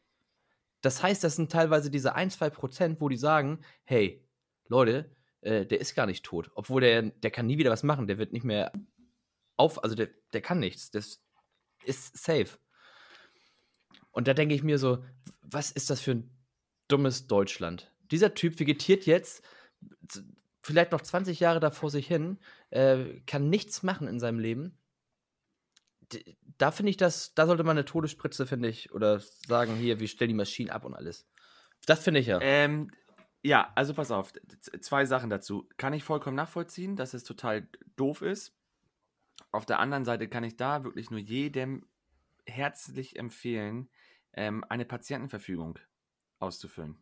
[0.81, 4.27] Das heißt, das sind teilweise diese 1, 2 Prozent, wo die sagen, hey,
[4.67, 6.51] Leute, äh, der ist gar nicht tot.
[6.55, 8.07] Obwohl der, der kann nie wieder was machen.
[8.07, 8.71] Der wird nicht mehr
[9.57, 10.91] auf, also der, der kann nichts.
[10.91, 11.21] Das
[11.83, 12.57] ist safe.
[14.11, 15.03] Und da denke ich mir so,
[15.41, 16.37] was ist das für ein
[16.87, 17.93] dummes Deutschland?
[18.11, 19.43] Dieser Typ vegetiert jetzt
[20.61, 22.37] vielleicht noch 20 Jahre da vor sich hin,
[22.69, 24.77] äh, kann nichts machen in seinem Leben
[26.57, 30.07] da finde ich das, da sollte man eine Todesspritze, finde ich, oder sagen, hier, wir
[30.07, 31.27] stellen die Maschinen ab und alles.
[31.85, 32.39] Das finde ich ja.
[32.41, 32.91] Ähm,
[33.43, 34.33] ja, also pass auf,
[34.81, 35.67] zwei Sachen dazu.
[35.77, 38.55] Kann ich vollkommen nachvollziehen, dass es total doof ist.
[39.51, 41.85] Auf der anderen Seite kann ich da wirklich nur jedem
[42.45, 43.89] herzlich empfehlen,
[44.33, 45.79] ähm, eine Patientenverfügung
[46.39, 47.01] auszufüllen.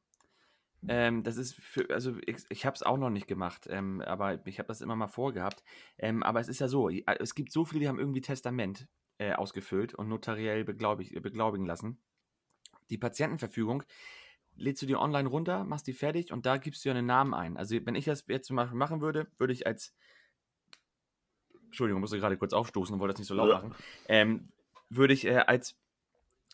[0.87, 4.45] Ähm, das ist für, also ich, ich habe es auch noch nicht gemacht, ähm, aber
[4.47, 5.63] ich habe das immer mal vorgehabt.
[5.97, 8.87] Ähm, aber es ist ja so, es gibt so viele, die haben irgendwie Testament
[9.17, 11.99] äh, ausgefüllt und notariell beglaubig, beglaubigen lassen.
[12.89, 13.83] Die Patientenverfügung
[14.55, 17.33] lädst du dir online runter, machst die fertig und da gibst du ja einen Namen
[17.33, 17.57] ein.
[17.57, 19.93] Also wenn ich das jetzt zum Beispiel machen würde, würde ich als
[21.65, 23.75] Entschuldigung, musste gerade kurz aufstoßen und wollte das nicht so laut machen.
[24.07, 24.49] Ähm,
[24.89, 25.77] würde ich äh, als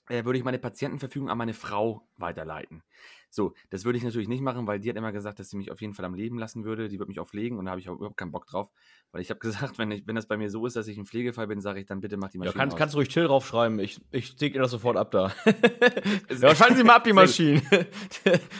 [0.09, 2.83] äh, würde ich meine Patientenverfügung an meine Frau weiterleiten.
[3.35, 5.69] So, das würde ich natürlich nicht machen, weil die hat immer gesagt, dass sie mich
[5.71, 6.87] auf jeden Fall am Leben lassen würde.
[6.87, 8.71] Die würde mich auch pflegen und da habe ich auch überhaupt keinen Bock drauf.
[9.11, 11.05] Weil ich habe gesagt, wenn, ich, wenn das bei mir so ist, dass ich ein
[11.05, 12.79] Pflegefall bin, sage ich dann bitte mach die Ja, Maschine kannst, aus.
[12.79, 13.79] kannst du ruhig Till draufschreiben.
[13.79, 15.33] Ich, ich dir das sofort ab da.
[16.41, 17.13] ja, schalten Sie mal ab, die.
[17.13, 17.61] Maschinen.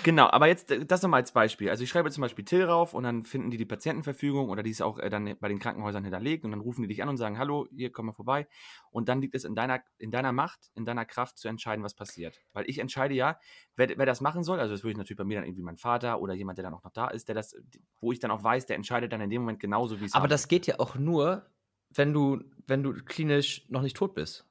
[0.04, 1.70] Genau, aber jetzt äh, das nochmal als Beispiel.
[1.70, 4.72] Also ich schreibe zum Beispiel Till rauf und dann finden die die Patientenverfügung oder die
[4.72, 7.18] ist auch äh, dann bei den Krankenhäusern hinterlegt und dann rufen die dich an und
[7.18, 8.48] sagen, hallo, hier, komm mal vorbei.
[8.92, 11.94] Und dann liegt es in deiner, in deiner Macht, in deiner Kraft zu entscheiden, was
[11.94, 12.40] passiert.
[12.54, 13.40] Weil ich entscheide ja,
[13.76, 15.78] wer, wer das machen soll, also das würde ich natürlich bei mir dann irgendwie mein
[15.78, 17.56] Vater oder jemand, der dann auch noch da ist, der das,
[18.02, 20.28] wo ich dann auch weiß, der entscheidet dann in dem Moment genauso, wie es Aber
[20.28, 21.46] das geht ja auch nur,
[21.90, 24.46] wenn du, wenn du klinisch noch nicht tot bist.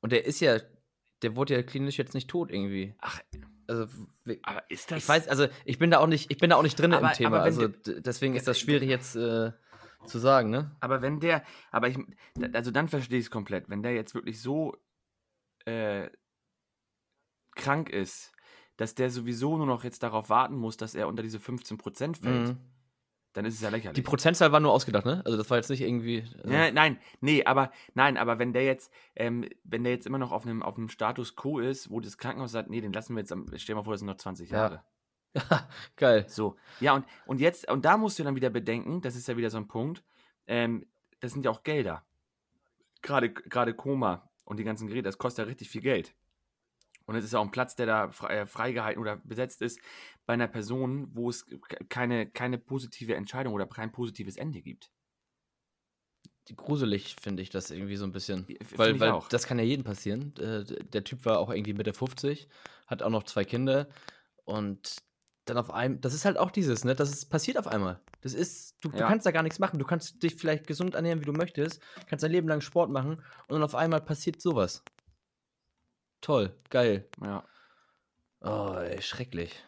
[0.00, 0.58] Und der ist ja,
[1.22, 2.94] der wurde ja klinisch jetzt nicht tot irgendwie.
[3.00, 3.20] Ach,
[3.66, 3.86] Also
[4.42, 4.98] aber ist das.
[5.02, 7.08] ich weiß, also ich bin da auch nicht, ich bin da auch nicht drin Aber-
[7.08, 7.40] im Thema.
[7.40, 9.52] Also deswegen ist das schwierig jetzt äh,
[10.04, 10.76] zu sagen, ne?
[10.80, 11.98] Aber wenn der, aber ich,
[12.52, 13.68] also dann verstehe ich es komplett.
[13.68, 14.76] Wenn der jetzt wirklich so
[15.64, 16.08] äh,
[17.56, 18.32] krank ist,
[18.76, 22.48] dass der sowieso nur noch jetzt darauf warten muss, dass er unter diese 15% fällt,
[22.48, 22.56] Mhm.
[23.32, 23.94] dann ist es ja lächerlich.
[23.94, 25.22] Die Prozentzahl war nur ausgedacht, ne?
[25.24, 26.22] Also das war jetzt nicht irgendwie.
[26.22, 30.18] Also, Nein, nein, nee, aber nein, aber wenn der jetzt, ähm, wenn der jetzt immer
[30.18, 33.14] noch auf einem, auf einem Status quo ist, wo das Krankenhaus sagt, nee, den lassen
[33.14, 34.58] wir jetzt, am, stell dir mal vor, das sind noch 20 Ja.
[34.58, 34.82] Jahre.
[35.96, 36.24] Geil.
[36.28, 39.36] So, ja, und, und jetzt, und da musst du dann wieder bedenken, das ist ja
[39.36, 40.02] wieder so ein Punkt,
[40.46, 40.86] ähm,
[41.20, 42.04] das sind ja auch Gelder.
[43.02, 46.14] Gerade, gerade Koma und die ganzen Geräte, das kostet ja richtig viel Geld.
[47.06, 49.78] Und es ist auch ein Platz, der da äh, freigehalten oder besetzt ist
[50.26, 54.90] bei einer Person, wo es ke- keine, keine positive Entscheidung oder kein positives Ende gibt.
[56.54, 58.46] Gruselig finde ich das irgendwie so ein bisschen.
[58.76, 59.28] Weil, find ich weil auch.
[59.28, 60.32] das kann ja jedem passieren.
[60.36, 62.48] Äh, Der Typ war auch irgendwie Mitte 50,
[62.86, 63.88] hat auch noch zwei Kinder
[64.44, 64.96] und
[65.44, 66.94] dann auf einmal, das ist halt auch dieses, ne?
[66.96, 68.00] Das ist passiert auf einmal.
[68.20, 69.06] Das ist, du, du Ja.
[69.08, 69.78] kannst da gar nichts machen.
[69.78, 73.12] Du kannst dich vielleicht gesund ernähren, wie du möchtest, kannst dein Leben lang Sport machen
[73.14, 74.82] und dann auf einmal passiert sowas.
[76.26, 77.08] Toll, geil.
[77.22, 77.44] Ja.
[78.40, 79.62] Oh, ey, schrecklich.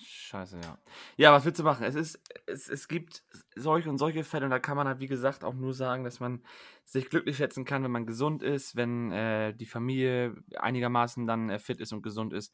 [0.00, 0.76] Scheiße, ja.
[1.16, 1.84] Ja, was willst du machen?
[1.84, 3.22] Es ist, es, es gibt
[3.54, 6.18] solche und solche Fälle und da kann man halt, wie gesagt, auch nur sagen, dass
[6.18, 6.42] man
[6.84, 11.60] sich glücklich schätzen kann, wenn man gesund ist, wenn äh, die Familie einigermaßen dann äh,
[11.60, 12.52] fit ist und gesund ist.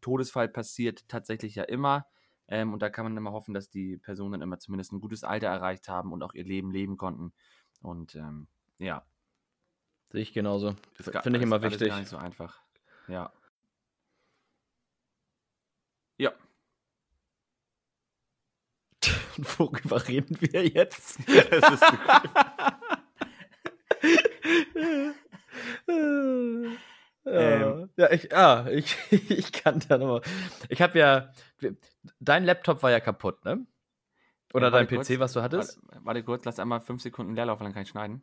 [0.00, 2.04] Todesfall passiert tatsächlich ja immer.
[2.48, 5.22] Ähm, und da kann man immer hoffen, dass die Personen dann immer zumindest ein gutes
[5.22, 7.32] Alter erreicht haben und auch ihr Leben leben konnten.
[7.80, 8.48] Und ähm,
[8.80, 9.06] ja,
[10.10, 10.74] Sehe ich genauso.
[10.98, 11.88] ist Finde ich immer wichtig.
[11.88, 12.60] gar nicht so einfach.
[13.08, 13.32] Ja.
[16.18, 16.32] Ja.
[19.36, 21.18] Und worüber reden wir jetzt?
[21.26, 21.82] Das ist
[27.24, 30.22] ja, ja, ich, ah, ich, ich kann da nochmal.
[30.68, 31.32] Ich habe ja.
[32.20, 33.66] Dein Laptop war ja kaputt, ne?
[34.54, 35.18] Oder Ja, dein PC, kurz.
[35.18, 35.80] was du hattest?
[35.82, 38.22] Warte, warte kurz, lass einmal fünf Sekunden leer laufen, dann kann ich schneiden.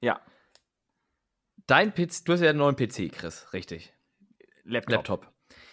[0.00, 0.20] Ja,
[1.68, 3.92] Dein PC, du hast ja einen neuen PC, Chris, richtig.
[4.64, 4.92] Laptop.
[4.92, 5.32] Laptop.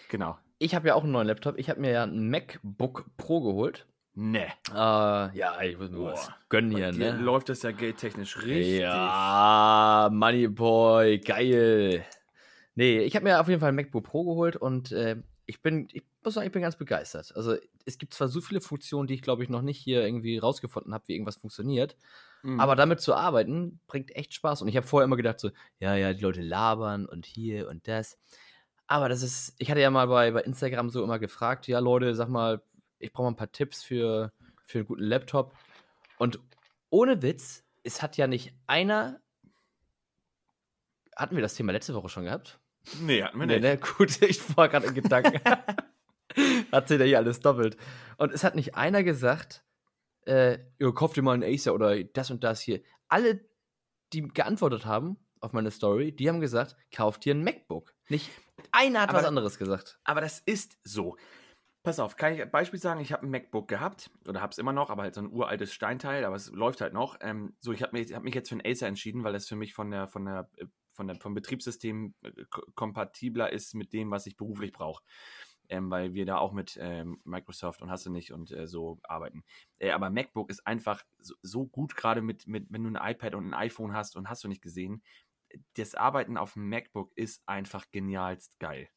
[0.09, 0.37] Genau.
[0.59, 1.57] Ich habe ja auch einen neuen Laptop.
[1.57, 3.87] Ich habe mir ja einen MacBook Pro geholt.
[4.13, 4.47] Ne.
[4.71, 7.19] Äh, ja, ich muss mir was gönnen hier, Hier ne?
[7.21, 8.81] läuft das ja geldtechnisch richtig.
[8.81, 12.05] Ja, Moneyboy, geil.
[12.75, 15.87] Nee, ich habe mir auf jeden Fall ein MacBook Pro geholt und äh, ich bin,
[15.91, 17.35] ich muss sagen, ich bin ganz begeistert.
[17.35, 17.55] Also
[17.85, 20.93] es gibt zwar so viele Funktionen, die ich glaube ich noch nicht hier irgendwie rausgefunden
[20.93, 21.95] habe, wie irgendwas funktioniert,
[22.45, 22.59] Mhm.
[22.59, 24.61] aber damit zu arbeiten bringt echt Spaß.
[24.61, 27.87] Und ich habe vorher immer gedacht so, ja, ja, die Leute labern und hier und
[27.87, 28.19] das.
[28.87, 32.13] Aber das ist, ich hatte ja mal bei, bei Instagram so immer gefragt, ja Leute,
[32.13, 32.61] sag mal,
[32.99, 34.31] ich brauche mal ein paar Tipps für,
[34.65, 35.55] für einen guten Laptop.
[36.19, 36.39] Und
[36.91, 39.21] ohne Witz, es hat ja nicht einer.
[41.15, 42.59] Hatten wir das Thema letzte Woche schon gehabt?
[43.01, 43.63] Nee, hatten wir Nee, nicht.
[43.63, 43.77] ne?
[43.97, 45.39] Gut, ich war gerade in Gedanken.
[46.71, 47.77] hat sie ja hier alles doppelt.
[48.17, 49.63] Und es hat nicht einer gesagt,
[50.25, 52.81] äh, jo, kauf dir mal einen Acer oder das und das hier.
[53.07, 53.47] Alle,
[54.13, 57.93] die geantwortet haben auf meine Story, die haben gesagt, kauf dir ein MacBook.
[58.09, 58.29] Nicht
[58.71, 59.99] einer hat Aber- was anderes gesagt.
[60.03, 61.17] Aber das ist so.
[61.83, 62.99] Pass auf, kann ich ein Beispiel sagen?
[62.99, 65.71] Ich habe ein MacBook gehabt oder habe es immer noch, aber halt so ein uraltes
[65.71, 67.17] Steinteil, aber es läuft halt noch.
[67.21, 69.55] Ähm, so, ich habe mich, hab mich jetzt für einen Acer entschieden, weil das für
[69.55, 73.93] mich von der, von der, äh, von der, vom Betriebssystem äh, ko- kompatibler ist mit
[73.93, 75.03] dem, was ich beruflich brauche.
[75.67, 78.99] Ähm, weil wir da auch mit ähm, Microsoft und hast du nicht und äh, so
[79.01, 79.43] arbeiten.
[79.79, 83.33] Äh, aber MacBook ist einfach so, so gut, gerade mit, mit, wenn du ein iPad
[83.33, 85.01] und ein iPhone hast und hast du nicht gesehen.
[85.73, 88.89] Das Arbeiten auf dem MacBook ist einfach genialst geil.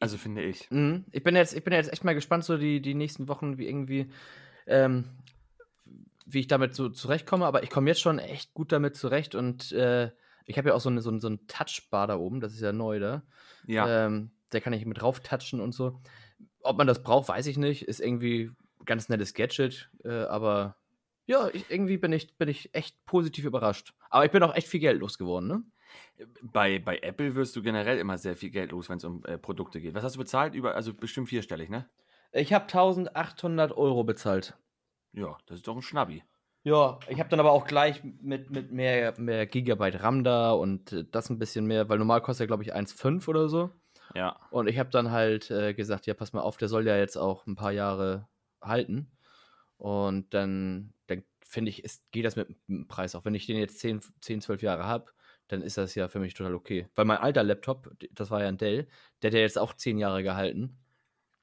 [0.00, 0.68] Also finde ich.
[0.70, 1.04] Mhm.
[1.12, 3.68] Ich, bin jetzt, ich bin jetzt echt mal gespannt, so die, die nächsten Wochen, wie
[3.68, 4.10] irgendwie,
[4.66, 5.04] ähm,
[6.32, 7.46] wie ich damit so zurechtkomme.
[7.46, 10.10] Aber ich komme jetzt schon echt gut damit zurecht und äh,
[10.44, 12.72] ich habe ja auch so, eine, so, so ein Touchbar da oben, das ist ja
[12.72, 13.22] neu da.
[13.66, 14.06] Ja.
[14.06, 16.00] Ähm, da kann ich mit drauf touchen und so.
[16.62, 17.82] Ob man das braucht, weiß ich nicht.
[17.82, 18.50] Ist irgendwie
[18.84, 20.76] ganz nettes Gadget, äh, aber
[21.26, 23.94] Ja, ich, irgendwie bin ich, bin ich echt positiv überrascht.
[24.08, 25.62] Aber ich bin auch echt viel Geld losgeworden, ne?
[26.42, 29.38] Bei, bei Apple wirst du generell immer sehr viel Geld los, wenn es um äh,
[29.38, 29.94] Produkte geht.
[29.94, 30.54] Was hast du bezahlt?
[30.54, 31.88] Über, also bestimmt vierstellig, ne?
[32.32, 34.56] Ich habe 1800 Euro bezahlt.
[35.12, 36.22] Ja, das ist doch ein Schnabbi.
[36.62, 40.92] Ja, ich habe dann aber auch gleich mit, mit mehr, mehr Gigabyte RAM da und
[40.92, 43.70] äh, das ein bisschen mehr, weil normal kostet er, glaube ich, 1,5 oder so.
[44.14, 44.36] Ja.
[44.50, 47.16] Und ich habe dann halt äh, gesagt, ja, pass mal auf, der soll ja jetzt
[47.16, 48.28] auch ein paar Jahre
[48.60, 49.10] halten.
[49.78, 53.14] Und dann, dann finde ich, ist, geht das mit dem Preis.
[53.14, 55.12] Auch wenn ich den jetzt 10, 10 12 Jahre habe,
[55.48, 56.88] dann ist das ja für mich total okay.
[56.94, 58.86] Weil mein alter Laptop, das war ja ein Dell,
[59.22, 60.78] der hat ja jetzt auch 10 Jahre gehalten.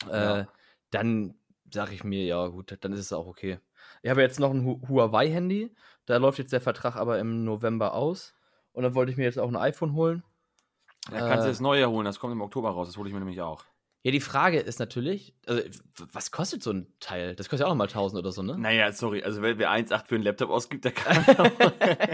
[0.07, 0.41] Ja.
[0.41, 0.45] Äh,
[0.91, 1.33] dann
[1.73, 3.59] sage ich mir, ja gut, dann ist es auch okay.
[4.01, 5.73] Ich habe jetzt noch ein Hu Huawei-Handy,
[6.05, 8.33] da läuft jetzt der Vertrag aber im November aus.
[8.73, 10.23] Und dann wollte ich mir jetzt auch ein iPhone holen.
[11.09, 11.51] Da kannst du Äh.
[11.51, 13.63] das neue holen, das kommt im Oktober raus, das hole ich mir nämlich auch.
[14.03, 15.61] Ja, die Frage ist natürlich, also,
[16.13, 17.35] was kostet so ein Teil?
[17.35, 18.57] Das kostet ja auch nochmal 1000 oder so, ne?
[18.57, 21.25] Naja, sorry, also wenn wer 1,8 für einen Laptop ausgibt, der kann.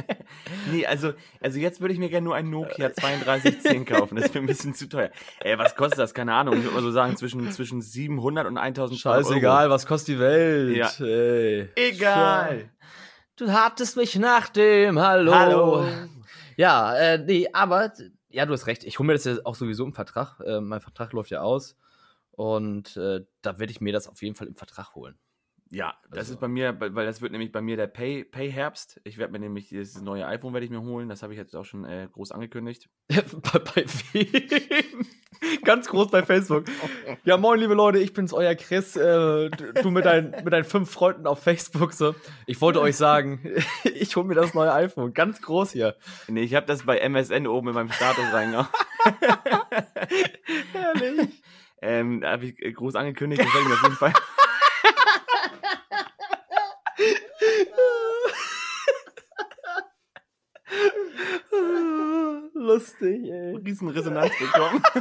[0.72, 4.16] nee, also, also jetzt würde ich mir gerne nur ein Nokia 3210 kaufen.
[4.16, 5.12] Das ist mir ein bisschen zu teuer.
[5.42, 6.14] Ey, was kostet das?
[6.14, 6.58] Keine Ahnung.
[6.58, 10.76] Ich würde mal so sagen, zwischen, zwischen 700 und 1000 Scheißegal, was kostet die Welt?
[10.76, 10.90] Ja.
[11.06, 11.70] Ey.
[11.76, 12.70] Egal.
[13.36, 15.36] Du hattest mich nach dem Hallo.
[15.36, 15.86] Hallo.
[16.56, 17.92] Ja, äh, nee, aber,
[18.34, 18.84] ja, du hast recht.
[18.84, 20.40] Ich hole mir das ja auch sowieso im Vertrag.
[20.40, 21.78] Äh, mein Vertrag läuft ja aus.
[22.32, 25.20] Und äh, da werde ich mir das auf jeden Fall im Vertrag holen.
[25.74, 28.52] Ja, das Also- ist bei mir, weil das wird nämlich bei mir der Pay, Pay
[28.52, 29.02] Herbst.
[29.06, 31.10] Ich werde mir nämlich dieses neue iPhone werde ich mir holen.
[31.10, 32.90] Das habe ich jetzt auch schon äh, groß angekündigt.
[33.10, 35.06] bei, bei wem?
[35.66, 36.66] Ganz groß bei Facebook.
[37.26, 38.96] Ja, moin, liebe Leute, ich bin's, euer Chris.
[38.96, 42.14] Äh, du mit, deinen, mit deinen fünf Freunden auf Facebook so.
[42.46, 43.42] Ich wollte euch sagen,
[43.96, 45.14] ich hole mir das neue iPhone.
[45.16, 45.96] Ganz groß hier.
[46.28, 48.68] Nee, ich habe das bei MSN oben in meinem Status reingehauen.
[50.72, 51.44] Herrlich.
[51.82, 53.42] ähm, habe ich äh, groß angekündigt.
[53.42, 54.14] Das werde ich mir auf jeden Fall.
[62.54, 63.56] Lustig, ey.
[63.56, 64.82] riesen Resonanz bekommen.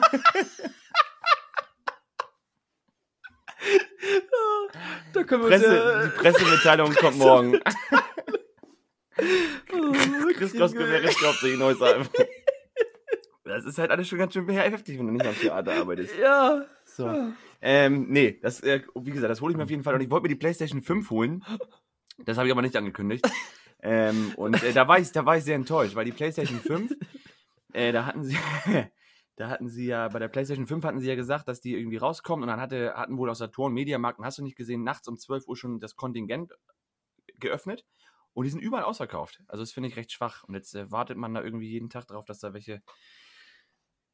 [5.12, 7.54] Da können wir Presse, die Pressemitteilung kommt morgen.
[7.54, 7.62] uns
[10.36, 12.08] Chris Gosgoveris glaubt sich neues iPhone.
[13.44, 16.16] Das ist halt alles schon ganz schön heftig, wenn du nicht am Theater arbeitest.
[16.16, 16.64] Ja.
[16.84, 17.32] So.
[17.60, 19.94] Ähm, nee, das, äh, wie gesagt, das hole ich mir auf jeden Fall.
[19.94, 21.44] Und ich wollte mir die PlayStation 5 holen.
[22.24, 23.28] Das habe ich aber nicht angekündigt.
[23.82, 26.92] ähm, und äh, da, war ich, da war ich sehr enttäuscht, weil die PlayStation 5,
[27.72, 28.36] äh, da hatten sie,
[29.36, 31.96] da hatten sie ja, bei der PlayStation 5 hatten sie ja gesagt, dass die irgendwie
[31.96, 35.18] rauskommt und dann hatte, hatten wohl aus Saturn, Mediamarkt, hast du nicht gesehen, nachts um
[35.18, 36.52] 12 Uhr schon das Kontingent
[37.38, 37.84] geöffnet
[38.34, 39.42] und die sind überall ausverkauft.
[39.46, 40.44] Also das finde ich recht schwach.
[40.44, 42.82] Und jetzt äh, wartet man da irgendwie jeden Tag drauf, dass da welche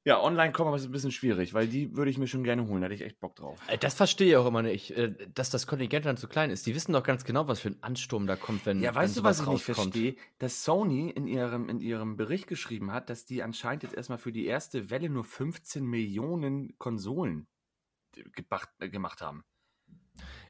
[0.08, 2.42] ja, online kommen, aber es ist ein bisschen schwierig, weil die würde ich mir schon
[2.42, 2.80] gerne holen.
[2.80, 3.60] Da hätte ich echt Bock drauf.
[3.68, 6.66] Äh, Das verstehe ich auch immer nicht, äh, dass das Kontingent dann zu klein ist.
[6.66, 9.18] Die wissen doch ganz genau, was für ein Ansturm da kommt, wenn Ja, wenn weißt
[9.18, 10.16] du, was ich nicht verstehe?
[10.38, 14.32] Dass Sony in ihrem, in ihrem Bericht geschrieben hat, dass die anscheinend jetzt erstmal für
[14.32, 17.46] die erste Welle nur 15 Millionen Konsolen
[18.32, 19.44] gemacht, äh, gemacht haben.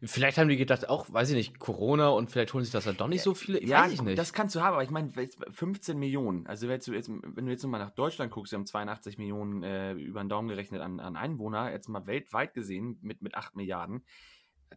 [0.02, 2.96] Vielleicht haben die gedacht, auch, weiß ich nicht, Corona und vielleicht holen sich das dann
[2.96, 3.62] doch nicht so viele.
[3.64, 4.18] ja, weiß ich nicht.
[4.18, 5.10] das kannst du haben, aber ich meine,
[5.50, 6.46] 15 Millionen.
[6.46, 9.62] Also wenn du jetzt, wenn du jetzt mal nach Deutschland guckst, wir haben 82 Millionen
[9.62, 13.56] äh, über den Daumen gerechnet an, an Einwohner, jetzt mal weltweit gesehen mit, mit 8
[13.56, 14.04] Milliarden,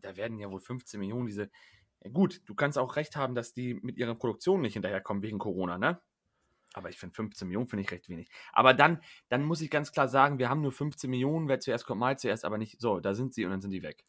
[0.01, 1.49] da werden ja wohl 15 Millionen diese.
[2.03, 5.37] Ja, gut, du kannst auch recht haben, dass die mit ihrer Produktion nicht hinterherkommen wegen
[5.37, 6.01] Corona, ne?
[6.73, 8.29] Aber ich finde 15 Millionen finde ich recht wenig.
[8.53, 11.85] Aber dann, dann muss ich ganz klar sagen, wir haben nur 15 Millionen, wer zuerst
[11.85, 14.05] kommt, mal zuerst, aber nicht so, da sind sie und dann sind die weg.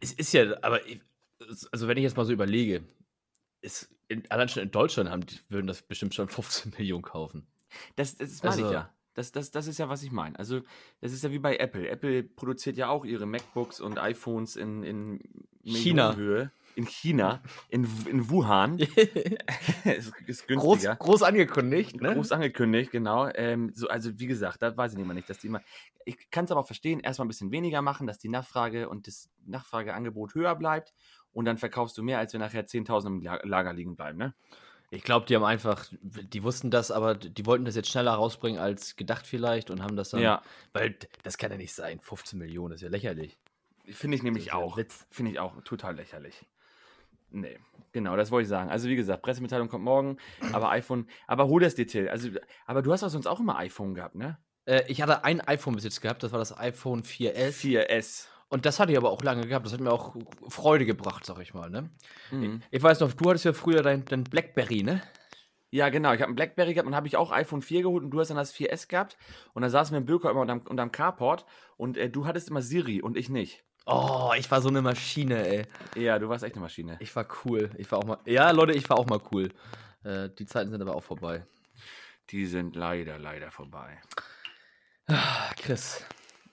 [0.00, 1.00] Es ist ja, aber ich,
[1.72, 2.82] also wenn ich jetzt mal so überlege,
[3.60, 7.46] ist in, allein schon in Deutschland haben, die, würden das bestimmt schon 15 Millionen kaufen.
[7.96, 8.90] Das, das meine Also- ich ja.
[9.16, 10.36] Das, das, das ist ja, was ich meine.
[10.40, 10.62] Also,
[11.00, 11.88] das ist ja wie bei Apple.
[11.88, 15.20] Apple produziert ja auch ihre MacBooks und iPhones in, in
[15.62, 16.16] China.
[16.76, 18.78] In China, in, in Wuhan.
[19.84, 20.96] ist groß, günstiger.
[20.96, 22.14] groß angekündigt, ne?
[22.14, 23.28] Groß angekündigt, genau.
[23.34, 25.60] Ähm, so, also, wie gesagt, da weiß ich immer nicht, dass die immer.
[26.04, 29.06] Ich kann es aber auch verstehen, erstmal ein bisschen weniger machen, dass die Nachfrage und
[29.06, 30.92] das Nachfrageangebot höher bleibt
[31.32, 34.34] und dann verkaufst du mehr, als wenn nachher 10.000 im La- Lager liegen bleiben, ne?
[34.90, 38.60] Ich glaube, die haben einfach, die wussten das, aber die wollten das jetzt schneller rausbringen
[38.60, 40.20] als gedacht vielleicht und haben das dann.
[40.20, 40.42] Ja.
[40.72, 41.98] Weil das kann ja nicht sein.
[42.00, 43.36] 15 Millionen ist ja lächerlich.
[43.90, 44.78] Finde ich nämlich ist auch.
[45.10, 46.44] Finde ich auch total lächerlich.
[47.34, 47.58] Nee,
[47.90, 48.70] genau, das wollte ich sagen.
[48.70, 50.18] Also wie gesagt, Pressemitteilung kommt morgen,
[50.52, 52.08] aber iPhone, aber hol das Detail.
[52.08, 52.28] Also,
[52.64, 54.38] aber du hast doch sonst auch immer iPhone gehabt, ne?
[54.66, 57.60] Äh, ich hatte ein iPhone bis jetzt gehabt, das war das iPhone 4S.
[57.60, 58.26] 4S.
[58.48, 59.66] Und das hatte ich aber auch lange gehabt.
[59.66, 60.14] Das hat mir auch
[60.48, 61.90] Freude gebracht, sag ich mal, ne?
[62.30, 62.62] Mhm.
[62.70, 65.02] Ich weiß noch, du hattest ja früher dein, dein Blackberry, ne?
[65.72, 66.12] Ja, genau.
[66.12, 68.28] Ich habe einen Blackberry gehabt und habe ich auch iPhone 4 geholt und du hast
[68.28, 69.16] dann das 4S gehabt.
[69.54, 72.62] Und da saßen wir im Bürger immer unterm, unterm Carport und äh, du hattest immer
[72.62, 73.64] Siri und ich nicht.
[73.86, 75.66] Oh, ich war so eine Maschine, ey.
[75.94, 76.96] Ja, du warst echt eine Maschine.
[77.00, 77.70] Ich war cool.
[77.76, 78.18] Ich war auch mal.
[78.24, 79.50] Ja, Leute, ich war auch mal cool.
[80.04, 81.46] Äh, die Zeiten sind aber auch vorbei.
[82.30, 84.00] Die sind leider, leider vorbei.
[85.06, 86.02] Ah, Chris.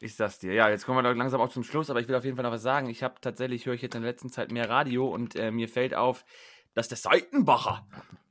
[0.01, 0.53] Ich sag's dir.
[0.53, 2.51] Ja, jetzt kommen wir langsam auch zum Schluss, aber ich will auf jeden Fall noch
[2.51, 2.89] was sagen.
[2.89, 5.69] Ich habe tatsächlich, höre ich jetzt in der letzten Zeit mehr Radio und äh, mir
[5.69, 6.25] fällt auf,
[6.73, 7.85] dass der Seitenbacher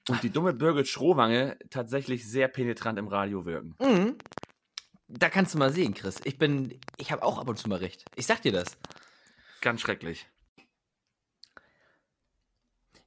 [0.08, 3.76] und die dumme Birgit Schrowange tatsächlich sehr penetrant im Radio wirken.
[3.80, 4.16] Mhm.
[5.18, 6.20] Da kannst du mal sehen, Chris.
[6.24, 6.78] Ich bin.
[6.96, 8.04] Ich habe auch ab und zu mal recht.
[8.16, 8.76] Ich sag dir das.
[9.60, 10.26] Ganz schrecklich.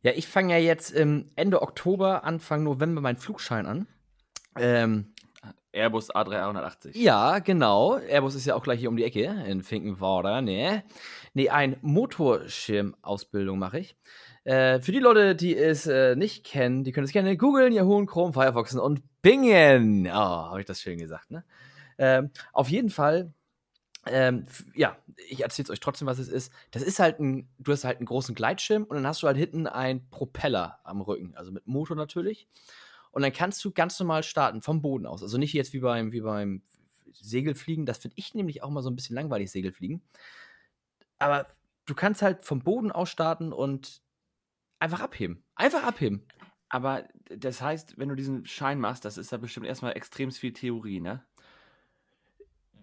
[0.02, 3.88] Ja, ich fange ja jetzt ähm, Ende Oktober, Anfang November meinen Flugschein an.
[4.58, 5.14] Ähm,
[5.72, 6.92] Airbus A380.
[6.98, 7.98] ja, genau.
[7.98, 10.84] Airbus ist ja auch gleich hier um die Ecke in Finkenwerder, ne?
[11.34, 13.96] Nee, ein Motorschirmausbildung mache ich.
[14.44, 18.06] Äh, für die Leute, die es äh, nicht kennen, die können es gerne googeln, Yahoo,
[18.06, 20.06] Chrome, Firefoxen und bingen.
[20.08, 21.44] Oh, habe ich das schön gesagt, ne?
[21.98, 23.34] Ähm, auf jeden Fall,
[24.06, 24.98] ähm, ja,
[25.30, 26.52] ich erzähle euch trotzdem, was es ist.
[26.72, 29.38] Das ist halt ein, du hast halt einen großen Gleitschirm und dann hast du halt
[29.38, 32.48] hinten einen Propeller am Rücken, also mit Motor natürlich.
[33.12, 35.22] Und dann kannst du ganz normal starten, vom Boden aus.
[35.22, 36.64] Also nicht jetzt wie beim, wie beim
[37.14, 37.86] Segelfliegen.
[37.86, 40.02] Das finde ich nämlich auch mal so ein bisschen langweilig, Segelfliegen.
[41.20, 41.48] Aber
[41.86, 44.02] du kannst halt vom Boden aus starten und
[44.80, 45.44] einfach abheben.
[45.56, 46.28] Einfach abheben.
[46.70, 50.54] Aber das heißt, wenn du diesen Schein machst, das ist ja bestimmt erstmal extrem viel
[50.54, 51.24] Theorie, ne?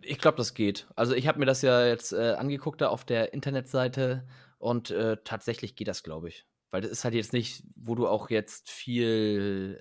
[0.02, 0.86] Ich glaube, das geht.
[0.96, 4.26] Also ich habe mir das ja jetzt äh, angeguckt da auf der Internetseite
[4.58, 6.46] und äh, tatsächlich geht das, glaube ich.
[6.70, 9.80] Weil das ist halt jetzt nicht, wo du auch jetzt viel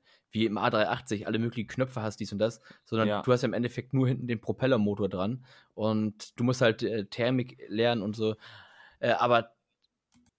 [0.00, 3.22] äh, wie im A380 alle möglichen Knöpfe hast, dies und das, sondern Ja.
[3.22, 7.06] du hast ja im Endeffekt nur hinten den Propellermotor dran und du musst halt äh,
[7.06, 8.34] Thermik lernen und so.
[8.98, 9.54] Äh, aber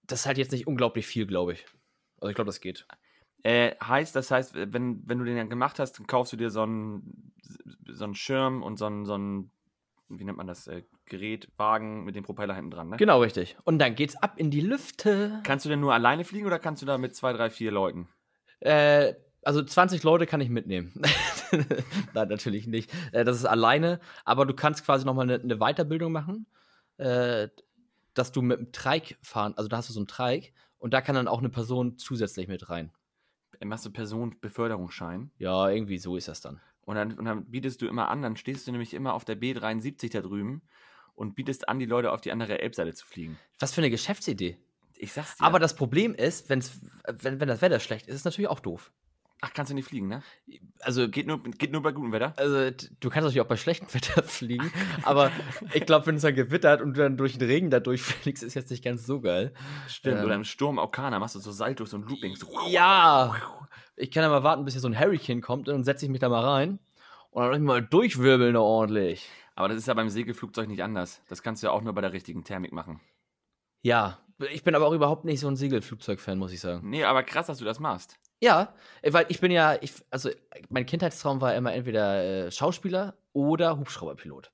[0.02, 1.64] das ist halt jetzt nicht unglaublich viel, glaube ich.
[2.20, 2.86] Also ich glaube, das geht.
[3.46, 6.50] Äh, heißt, das heißt, wenn, wenn du den dann gemacht hast, dann kaufst du dir
[6.50, 7.32] so einen,
[7.86, 9.52] so einen Schirm und so einen, so einen,
[10.08, 12.96] wie nennt man das, äh, Gerät, Wagen mit dem Propeller hinten dran, ne?
[12.96, 13.56] Genau, richtig.
[13.62, 15.42] Und dann geht's ab in die Lüfte.
[15.44, 18.08] Kannst du denn nur alleine fliegen oder kannst du da mit zwei, drei, vier Leuten?
[18.58, 20.92] Äh, also 20 Leute kann ich mitnehmen.
[22.14, 22.92] Nein, natürlich nicht.
[23.12, 26.46] Äh, das ist alleine, aber du kannst quasi nochmal eine, eine Weiterbildung machen,
[26.96, 27.46] äh,
[28.12, 31.00] dass du mit dem Treik fahren, also da hast du so einen Treik und da
[31.00, 32.90] kann dann auch eine Person zusätzlich mit rein.
[33.64, 36.60] Machst du Personenbeförderungsschein Ja, irgendwie so ist das dann.
[36.82, 39.36] und dann, und dann bietest du immer an, dann stehst du nämlich immer auf der
[39.40, 40.62] B73 da drüben
[41.14, 43.38] und bietest an, die Leute auf die andere Elbseite zu fliegen.
[43.58, 44.58] Was für eine Geschäftsidee.
[44.98, 45.44] Ich sag's dir.
[45.44, 48.60] Aber das Problem ist, wenn's, wenn, wenn das Wetter schlecht ist, ist es natürlich auch
[48.60, 48.92] doof.
[49.42, 50.22] Ach, kannst du nicht fliegen, ne?
[50.80, 52.32] Also Geht nur, geht nur bei gutem Wetter?
[52.36, 54.72] Also, du kannst natürlich auch bei schlechtem Wetter fliegen,
[55.02, 55.30] aber
[55.74, 58.54] ich glaube, wenn es dann gewittert und du dann durch den Regen da durchfliegst, ist
[58.54, 59.52] jetzt nicht ganz so geil.
[59.88, 60.18] Stimmt.
[60.18, 60.24] Ähm.
[60.24, 62.44] Oder im Sturm Orkaner machst du so Saltos und Loopings.
[62.70, 63.34] Ja!
[63.96, 66.10] Ich kann ja mal warten, bis hier so ein Hurricane kommt und dann setze ich
[66.10, 66.78] mich da mal rein
[67.30, 69.28] und dann mal durchwirbeln da ordentlich.
[69.54, 71.22] Aber das ist ja beim Segelflugzeug nicht anders.
[71.28, 73.00] Das kannst du ja auch nur bei der richtigen Thermik machen.
[73.82, 74.18] Ja,
[74.50, 76.88] ich bin aber auch überhaupt nicht so ein Segelflugzeug-Fan, muss ich sagen.
[76.88, 78.18] Nee, aber krass, dass du das machst.
[78.40, 80.30] Ja, äh, weil ich bin ja, ich, also
[80.68, 84.52] mein Kindheitstraum war immer entweder äh, Schauspieler oder Hubschrauberpilot.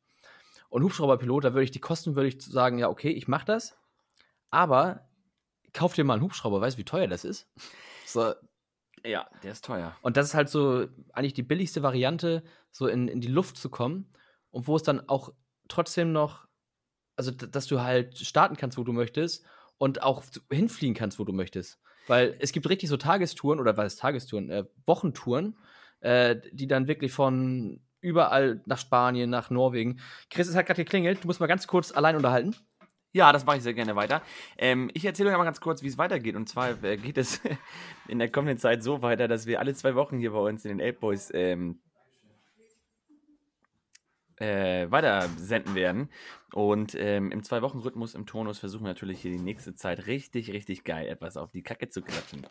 [0.69, 3.77] Und Hubschrauberpilot, da würde ich die Kosten, würde ich sagen, ja, okay, ich mach das,
[4.51, 5.09] aber
[5.73, 7.49] kauf dir mal einen Hubschrauber, weißt du, wie teuer das ist?
[8.05, 8.35] So,
[9.07, 9.97] Ja, der ist teuer.
[10.03, 13.71] und das ist halt so eigentlich die billigste Variante, so in, in die Luft zu
[13.71, 14.11] kommen
[14.51, 15.33] und wo es dann auch
[15.69, 16.47] trotzdem noch,
[17.17, 19.47] also dass du halt starten kannst, wo du möchtest
[19.79, 21.81] und auch hinfliegen kannst, wo du möchtest.
[22.07, 25.57] Weil es gibt richtig so Tagestouren oder was ist Tagestouren, äh, Wochentouren,
[26.01, 30.01] äh, die dann wirklich von überall nach Spanien, nach Norwegen.
[30.31, 32.57] Chris, es hat gerade geklingelt, du musst mal ganz kurz allein unterhalten.
[33.15, 34.23] Ja, das mache ich sehr gerne weiter.
[34.57, 36.35] Ähm, ich erzähle euch mal ganz kurz, wie es weitergeht.
[36.35, 37.43] Und zwar äh, geht es
[38.09, 40.71] in der kommenden Zeit so weiter, dass wir alle zwei Wochen hier bei uns in
[40.71, 41.82] den Elbboys ähm,
[44.37, 46.11] äh, weiter senden werden.
[46.53, 50.85] Und ähm, im Zwei-Wochen-Rhythmus im Tonus versuchen wir natürlich hier die nächste Zeit richtig, richtig
[50.85, 52.47] geil etwas auf die Kacke zu klatschen.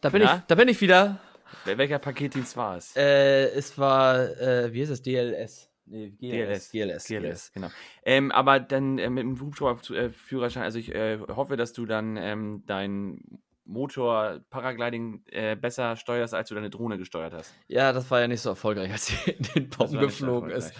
[0.00, 1.20] Da bin, ich, da bin ich wieder.
[1.64, 2.96] Wel- Welcher Paketdienst war es?
[2.96, 5.68] Äh, es war, äh, wie ist es, DLS?
[5.86, 6.70] Nee, DLS.
[6.70, 7.04] GLS.
[7.06, 7.68] GLS, genau.
[8.04, 12.62] Ähm, aber dann äh, mit dem Hubschrauberführerschein, also ich äh, hoffe, dass du dann ähm,
[12.66, 13.39] dein
[13.70, 17.54] Motor Paragliding äh, besser steuerst, als du deine Drohne gesteuert hast.
[17.68, 20.74] Ja, das war ja nicht so erfolgreich, als sie in den Baum geflogen ist.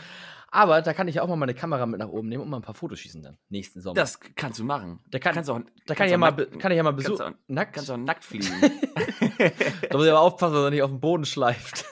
[0.52, 2.56] Aber da kann ich ja auch mal meine Kamera mit nach oben nehmen und mal
[2.56, 3.38] ein paar Fotos schießen dann.
[3.50, 3.94] Nächsten Sommer.
[3.94, 4.98] Das kannst du machen.
[5.08, 7.36] Da kann- kannst auch, da kann ich, ja mal, kann ich ja mal besuchen.
[7.46, 7.72] Nackt?
[7.74, 8.48] Kannst du auch nackt fliegen.
[9.88, 11.84] Da muss ich aber aufpassen, dass er nicht auf den Boden schleift.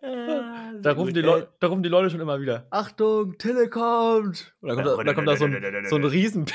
[0.00, 2.66] Da rufen, die Leu- da rufen die Leute schon immer wieder.
[2.70, 4.54] Achtung, Tille kommt!
[4.60, 6.46] Und dann kommt, da, dann kommt da so ein, so ein Riesen.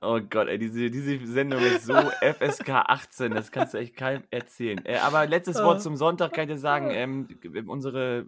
[0.00, 4.22] Oh Gott, ey, diese, diese Sendung ist so FSK 18, das kannst du echt keinem
[4.30, 4.84] erzählen.
[4.84, 7.28] Äh, aber letztes Wort zum Sonntag kann ich dir sagen, ähm,
[7.66, 8.24] unsere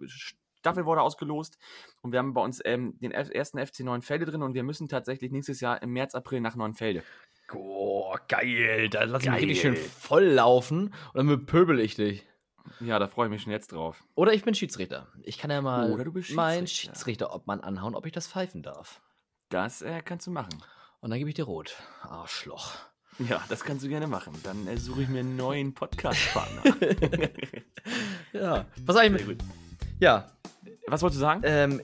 [0.61, 1.57] Staffel wurde ausgelost
[2.01, 5.31] und wir haben bei uns ähm, den ersten FC Neuenfelde drin und wir müssen tatsächlich
[5.31, 7.03] nächstes Jahr im März, April nach Neuenfelde.
[7.53, 8.89] Oh, geil.
[8.89, 12.25] Da lass ich mich richtig schön voll laufen und dann bepöbel ich dich.
[12.79, 14.03] Ja, da freue ich mich schon jetzt drauf.
[14.15, 15.07] Oder ich bin Schiedsrichter.
[15.23, 16.67] Ich kann ja mal Oder meinen Schiedsrichter.
[16.67, 19.01] Schiedsrichter ob man anhauen, ob ich das pfeifen darf.
[19.49, 20.61] Das äh, kannst du machen.
[21.01, 21.75] Und dann gebe ich dir rot.
[22.03, 22.73] Arschloch.
[23.19, 24.33] Ja, das kannst du gerne machen.
[24.43, 26.63] Dann äh, suche ich mir einen neuen Podcast-Partner.
[28.33, 28.65] Ja.
[28.85, 29.41] Was eigentlich mit.
[29.99, 30.29] Ja.
[30.87, 31.41] Was wolltest du sagen?
[31.43, 31.81] Ähm,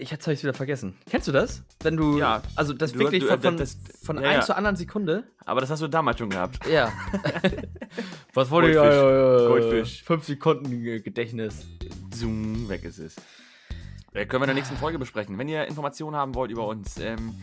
[0.00, 0.98] ich habe ich wieder vergessen.
[1.08, 1.62] Kennst du das?
[1.80, 2.18] Wenn du.
[2.18, 2.42] Ja.
[2.56, 4.40] Also das Du- wirklich du- von, das- von ja, ein ja.
[4.42, 5.24] zur anderen Sekunde.
[5.44, 6.58] Aber das hast du damals schon gehabt.
[6.66, 6.92] Ja.
[8.34, 8.76] Was wollte ich?
[8.76, 9.00] Goldfisch.
[9.00, 10.02] Äh, Goldfisch.
[10.04, 11.66] Fünf Sekunden Ge- Gedächtnis.
[12.12, 13.16] Zoom, weg ist es.
[14.12, 15.38] Äh, können wir in der nächsten Folge besprechen.
[15.38, 17.34] Wenn ihr Informationen haben wollt über uns, ähm,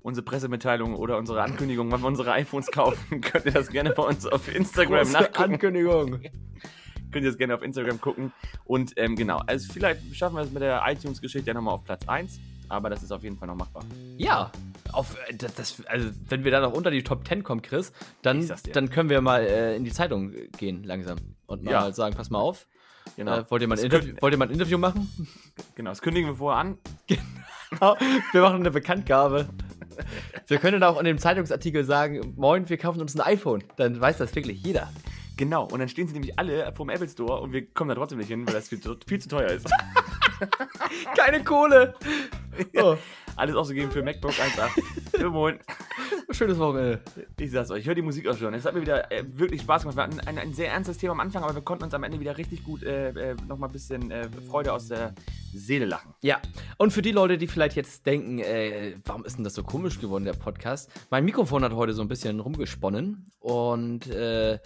[0.00, 4.02] unsere Pressemitteilung oder unsere Ankündigung, wann wir unsere iPhones kaufen, könnt ihr das gerne bei
[4.02, 5.52] uns auf Instagram Große nachgucken.
[5.54, 6.20] Ankündigung.
[7.10, 8.32] Könnt ihr das gerne auf Instagram gucken.
[8.64, 12.06] Und ähm, genau, also vielleicht schaffen wir es mit der iTunes-Geschichte ja nochmal auf Platz
[12.06, 12.38] 1.
[12.70, 13.82] Aber das ist auf jeden Fall noch machbar.
[14.18, 14.52] Ja,
[14.92, 17.92] auf, äh, das, das, also wenn wir da noch unter die Top 10 kommen, Chris,
[18.20, 21.92] dann, dann können wir mal äh, in die Zeitung gehen langsam und mal Ja.
[21.92, 22.66] sagen, pass mal auf.
[23.16, 23.38] Genau.
[23.38, 25.08] Äh, wollt, ihr mal Interview, wollt ihr mal ein Interview machen?
[25.76, 26.78] Genau, das kündigen wir vorher an.
[28.32, 29.48] wir machen eine Bekanntgabe.
[30.46, 33.64] Wir können auch in dem Zeitungsartikel sagen, moin, wir kaufen uns ein iPhone.
[33.76, 34.88] Dann weiß das wirklich jeder.
[35.36, 38.18] Genau, und dann stehen sie nämlich alle vom Apple Store und wir kommen da trotzdem
[38.18, 39.70] nicht hin, weil das viel zu, viel zu teuer ist.
[41.16, 41.94] Keine Kohle.
[42.76, 42.96] Oh,
[43.36, 45.20] Alles ausgegeben für MacBook 1.8.
[45.20, 45.58] Ja, moin.
[46.30, 47.00] schönes Wochenende.
[47.38, 48.52] Ich sag's euch, ich höre die Musik auch schon.
[48.54, 49.96] Es hat mir wieder äh, wirklich Spaß gemacht.
[49.96, 52.18] Wir hatten ein, ein sehr ernstes Thema am Anfang, aber wir konnten uns am Ende
[52.20, 55.14] wieder richtig gut äh, äh, nochmal ein bisschen äh, Freude aus der
[55.54, 56.14] Seele lachen.
[56.22, 56.40] Ja,
[56.76, 60.00] und für die Leute, die vielleicht jetzt denken, äh, warum ist denn das so komisch
[60.00, 60.90] geworden, der Podcast?
[61.10, 64.58] Mein Mikrofon hat heute so ein bisschen rumgesponnen und äh,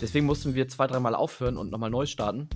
[0.00, 2.48] deswegen mussten wir zwei, dreimal aufhören und nochmal neu starten.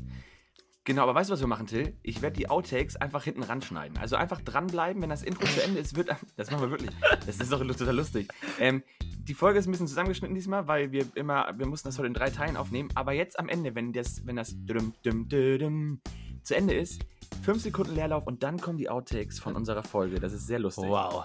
[0.87, 1.95] Genau, aber weißt du, was wir machen, Till?
[2.03, 3.97] Ich werde die Outtakes einfach hinten ranschneiden.
[3.97, 6.11] Also einfach dranbleiben, wenn das Intro zu Ende ist, wird.
[6.37, 6.91] Das machen wir wirklich.
[7.25, 8.29] Das ist doch total lustig.
[8.61, 12.09] Ähm, die Folge ist ein bisschen zusammengeschnitten diesmal, weil wir immer, wir mussten das heute
[12.09, 12.91] in drei Teilen aufnehmen.
[12.95, 16.01] Aber jetzt am Ende, wenn das, wenn das düm, düm, düm,
[16.43, 17.01] zu Ende ist,
[17.43, 20.21] fünf Sekunden Leerlauf und dann kommen die Outtakes von unserer Folge.
[20.21, 20.85] Das ist sehr lustig.
[20.87, 21.25] Wow.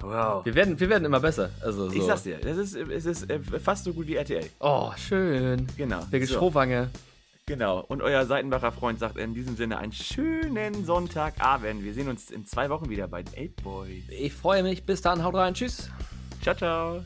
[0.00, 0.44] Wow.
[0.46, 1.50] Wir werden, wir werden immer besser.
[1.62, 1.96] Also so.
[1.96, 4.48] Ich sag's dir, das ist, es ist äh, fast so gut wie RTL.
[4.60, 5.66] Oh, schön.
[5.76, 6.04] Genau.
[6.12, 6.90] Der So, Strohwange.
[7.50, 7.80] Genau.
[7.80, 11.84] Und euer Seitenbacher Freund sagt in diesem Sinne einen schönen Sonntagabend.
[11.84, 14.04] Wir sehen uns in zwei Wochen wieder bei 8 Boys.
[14.08, 14.84] Ich freue mich.
[14.84, 15.22] Bis dann.
[15.24, 15.52] Haut rein.
[15.52, 15.90] Tschüss.
[16.40, 17.02] Ciao, ciao.